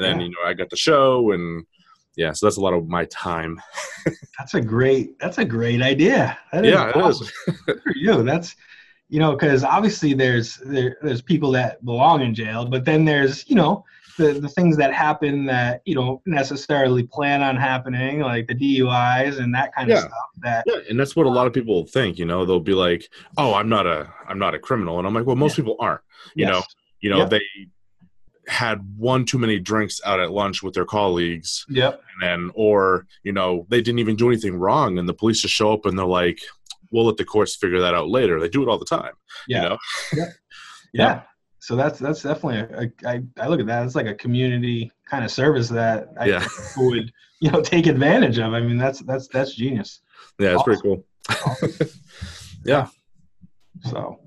And 0.00 0.08
then 0.08 0.20
yeah. 0.20 0.26
you 0.26 0.32
know 0.32 0.48
I 0.48 0.54
got 0.54 0.70
the 0.70 0.76
show, 0.76 1.32
and 1.32 1.64
yeah, 2.16 2.32
so 2.32 2.46
that's 2.46 2.56
a 2.56 2.60
lot 2.60 2.72
of 2.72 2.88
my 2.88 3.04
time. 3.06 3.60
that's 4.38 4.54
a 4.54 4.60
great. 4.60 5.18
That's 5.18 5.38
a 5.38 5.44
great 5.44 5.82
idea. 5.82 6.38
That 6.52 6.64
is 6.64 6.72
yeah, 6.72 6.90
awesome. 6.94 7.28
it 7.46 7.54
is 7.68 7.82
for 7.82 7.92
you. 7.94 8.22
That's 8.22 8.56
you 9.08 9.18
know 9.18 9.32
because 9.32 9.62
obviously 9.62 10.14
there's 10.14 10.56
there, 10.64 10.96
there's 11.02 11.20
people 11.20 11.50
that 11.52 11.84
belong 11.84 12.22
in 12.22 12.34
jail, 12.34 12.64
but 12.64 12.84
then 12.84 13.04
there's 13.04 13.48
you 13.48 13.56
know 13.56 13.84
the, 14.16 14.32
the 14.32 14.48
things 14.48 14.76
that 14.78 14.94
happen 14.94 15.44
that 15.46 15.82
you 15.84 15.94
don't 15.94 16.20
necessarily 16.26 17.02
plan 17.02 17.42
on 17.42 17.56
happening, 17.56 18.20
like 18.20 18.46
the 18.46 18.54
DUIs 18.54 19.38
and 19.38 19.54
that 19.54 19.74
kind 19.74 19.88
yeah. 19.90 19.96
of 19.96 20.00
stuff. 20.00 20.12
That 20.38 20.64
yeah, 20.66 20.78
and 20.88 20.98
that's 20.98 21.14
what 21.14 21.26
a 21.26 21.30
lot 21.30 21.46
of 21.46 21.52
people 21.52 21.86
think. 21.86 22.18
You 22.18 22.24
know, 22.24 22.46
they'll 22.46 22.58
be 22.58 22.72
like, 22.72 23.06
"Oh, 23.36 23.52
I'm 23.52 23.68
not 23.68 23.86
a 23.86 24.10
I'm 24.26 24.38
not 24.38 24.54
a 24.54 24.58
criminal," 24.58 24.98
and 24.98 25.06
I'm 25.06 25.12
like, 25.12 25.26
"Well, 25.26 25.36
most 25.36 25.58
yeah. 25.58 25.64
people 25.64 25.76
aren't." 25.78 26.00
You 26.34 26.46
yes. 26.46 26.52
know, 26.54 26.62
you 27.00 27.10
know 27.10 27.18
yep. 27.18 27.30
they 27.30 27.42
had 28.48 28.80
one 28.96 29.24
too 29.24 29.38
many 29.38 29.58
drinks 29.58 30.00
out 30.04 30.20
at 30.20 30.32
lunch 30.32 30.62
with 30.62 30.74
their 30.74 30.84
colleagues. 30.84 31.64
Yep. 31.68 32.02
And 32.14 32.22
then, 32.22 32.50
or 32.54 33.06
you 33.22 33.32
know, 33.32 33.66
they 33.68 33.80
didn't 33.80 34.00
even 34.00 34.16
do 34.16 34.28
anything 34.28 34.56
wrong, 34.56 34.98
and 34.98 35.08
the 35.08 35.14
police 35.14 35.40
just 35.40 35.54
show 35.54 35.72
up 35.72 35.86
and 35.86 35.98
they're 35.98 36.06
like, 36.06 36.40
"We'll 36.90 37.06
let 37.06 37.16
the 37.16 37.24
courts 37.24 37.56
figure 37.56 37.80
that 37.80 37.94
out 37.94 38.08
later." 38.08 38.40
They 38.40 38.48
do 38.48 38.62
it 38.62 38.68
all 38.68 38.78
the 38.78 38.84
time. 38.84 39.12
Yeah. 39.46 39.62
You 39.62 39.68
know? 39.68 39.78
yeah. 40.12 40.26
yeah 40.92 41.22
so 41.60 41.76
that's 41.76 41.98
that's 41.98 42.22
definitely 42.22 42.58
a, 42.58 42.90
a, 43.06 43.08
I, 43.08 43.22
I 43.38 43.48
look 43.48 43.60
at 43.60 43.66
that 43.66 43.84
it's 43.84 43.94
like 43.94 44.06
a 44.06 44.14
community 44.14 44.90
kind 45.08 45.24
of 45.24 45.30
service 45.30 45.68
that 45.68 46.08
I 46.18 46.24
yeah. 46.26 46.46
would 46.78 47.12
you 47.40 47.50
know 47.50 47.60
take 47.60 47.86
advantage 47.86 48.38
of. 48.38 48.54
I 48.54 48.60
mean 48.60 48.78
that's 48.78 49.00
that's 49.00 49.28
that's 49.28 49.54
genius. 49.54 50.00
Yeah, 50.38 50.54
it's 50.54 50.62
awesome. 50.62 50.64
pretty 50.64 50.82
cool. 50.82 51.04
Awesome. 51.28 51.88
yeah. 52.64 52.88
So 53.82 54.20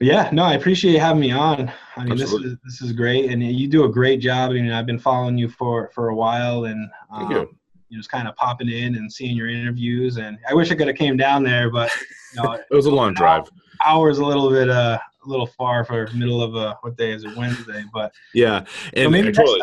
yeah, 0.00 0.30
no, 0.32 0.44
I 0.44 0.54
appreciate 0.54 0.92
you 0.92 1.00
having 1.00 1.20
me 1.20 1.30
on. 1.30 1.70
I 1.96 2.04
mean, 2.04 2.12
Absolutely. 2.12 2.48
this 2.48 2.52
is 2.52 2.58
this 2.64 2.82
is 2.82 2.92
great, 2.92 3.30
and 3.30 3.42
you 3.42 3.68
do 3.68 3.84
a 3.84 3.88
great 3.88 4.20
job. 4.20 4.50
I 4.50 4.54
mean, 4.54 4.70
I've 4.70 4.86
been 4.86 4.98
following 4.98 5.36
you 5.36 5.48
for 5.48 5.90
for 5.94 6.08
a 6.08 6.14
while, 6.14 6.64
and 6.64 6.90
um, 7.10 7.30
you. 7.30 7.56
you 7.90 7.98
just 7.98 8.10
kind 8.10 8.26
of 8.26 8.34
popping 8.36 8.70
in 8.70 8.96
and 8.96 9.12
seeing 9.12 9.36
your 9.36 9.48
interviews. 9.48 10.16
And 10.16 10.38
I 10.48 10.54
wish 10.54 10.70
I 10.70 10.74
could 10.74 10.88
have 10.88 10.96
came 10.96 11.16
down 11.16 11.42
there, 11.42 11.70
but 11.70 11.90
you 12.34 12.42
know, 12.42 12.52
it 12.70 12.74
was 12.74 12.86
a 12.86 12.90
long 12.90 13.12
drive. 13.12 13.48
Hours 13.84 14.18
a 14.18 14.24
little 14.24 14.50
bit 14.50 14.70
uh 14.70 14.98
a 15.24 15.28
little 15.28 15.46
far 15.46 15.84
for 15.84 16.08
middle 16.14 16.42
of 16.42 16.54
a 16.54 16.78
what 16.80 16.96
day 16.96 17.12
is 17.12 17.24
it 17.24 17.36
Wednesday, 17.36 17.84
but 17.92 18.12
yeah, 18.32 18.64
and 18.94 19.12
maybe 19.12 19.32
totally, 19.32 19.60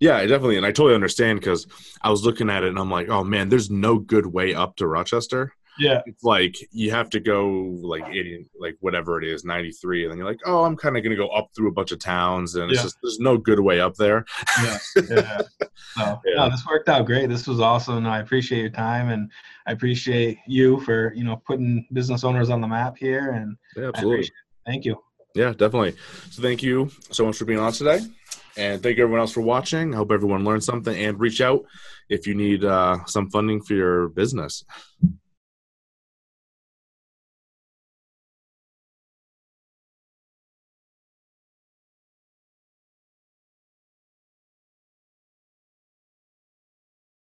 yeah, 0.00 0.20
definitely, 0.22 0.56
and 0.56 0.66
I 0.66 0.72
totally 0.72 0.94
understand 0.94 1.40
because 1.40 1.66
I 2.02 2.10
was 2.10 2.24
looking 2.24 2.50
at 2.50 2.64
it 2.64 2.68
and 2.68 2.78
I'm 2.78 2.90
like, 2.90 3.08
oh 3.08 3.24
man, 3.24 3.48
there's 3.48 3.70
no 3.70 3.98
good 3.98 4.26
way 4.26 4.54
up 4.54 4.76
to 4.76 4.86
Rochester. 4.86 5.52
Yeah, 5.78 6.02
it's 6.06 6.24
like 6.24 6.56
you 6.72 6.90
have 6.90 7.10
to 7.10 7.20
go 7.20 7.48
like 7.82 8.06
80, 8.06 8.46
like 8.58 8.76
whatever 8.80 9.20
it 9.20 9.28
is, 9.28 9.44
93, 9.44 10.04
and 10.04 10.10
then 10.10 10.18
you're 10.18 10.26
like, 10.26 10.40
oh, 10.46 10.64
I'm 10.64 10.76
kind 10.76 10.96
of 10.96 11.02
gonna 11.02 11.16
go 11.16 11.28
up 11.28 11.50
through 11.54 11.68
a 11.68 11.72
bunch 11.72 11.92
of 11.92 11.98
towns, 11.98 12.54
and 12.54 12.70
it's 12.70 12.78
yeah. 12.78 12.82
just 12.84 12.96
there's 13.02 13.18
no 13.18 13.36
good 13.36 13.60
way 13.60 13.80
up 13.80 13.94
there. 13.96 14.24
yeah, 14.62 14.78
yeah. 15.10 15.40
So, 15.96 16.20
yeah. 16.24 16.34
No, 16.36 16.50
this 16.50 16.64
worked 16.66 16.88
out 16.88 17.06
great. 17.06 17.28
This 17.28 17.46
was 17.46 17.60
awesome. 17.60 18.06
I 18.06 18.20
appreciate 18.20 18.60
your 18.60 18.70
time, 18.70 19.10
and 19.10 19.30
I 19.66 19.72
appreciate 19.72 20.38
you 20.46 20.80
for 20.80 21.12
you 21.14 21.24
know 21.24 21.36
putting 21.46 21.86
business 21.92 22.24
owners 22.24 22.50
on 22.50 22.60
the 22.60 22.68
map 22.68 22.96
here. 22.96 23.32
And 23.32 23.56
yeah, 23.76 23.88
absolutely. 23.88 24.30
Thank 24.64 24.84
you. 24.84 24.96
Yeah, 25.34 25.50
definitely. 25.50 25.94
So 26.30 26.40
thank 26.40 26.62
you 26.62 26.90
so 27.10 27.26
much 27.26 27.36
for 27.36 27.44
being 27.44 27.58
on 27.58 27.72
today. 27.72 28.00
And 28.56 28.82
thank 28.82 28.96
you 28.96 29.02
everyone 29.02 29.20
else 29.20 29.32
for 29.32 29.42
watching. 29.42 29.92
I 29.92 29.98
hope 29.98 30.10
everyone 30.10 30.44
learned 30.44 30.64
something 30.64 30.96
and 30.96 31.20
reach 31.20 31.42
out 31.42 31.64
if 32.08 32.26
you 32.26 32.34
need 32.34 32.64
uh, 32.64 33.04
some 33.04 33.28
funding 33.28 33.60
for 33.60 33.74
your 33.74 34.08
business. 34.08 34.64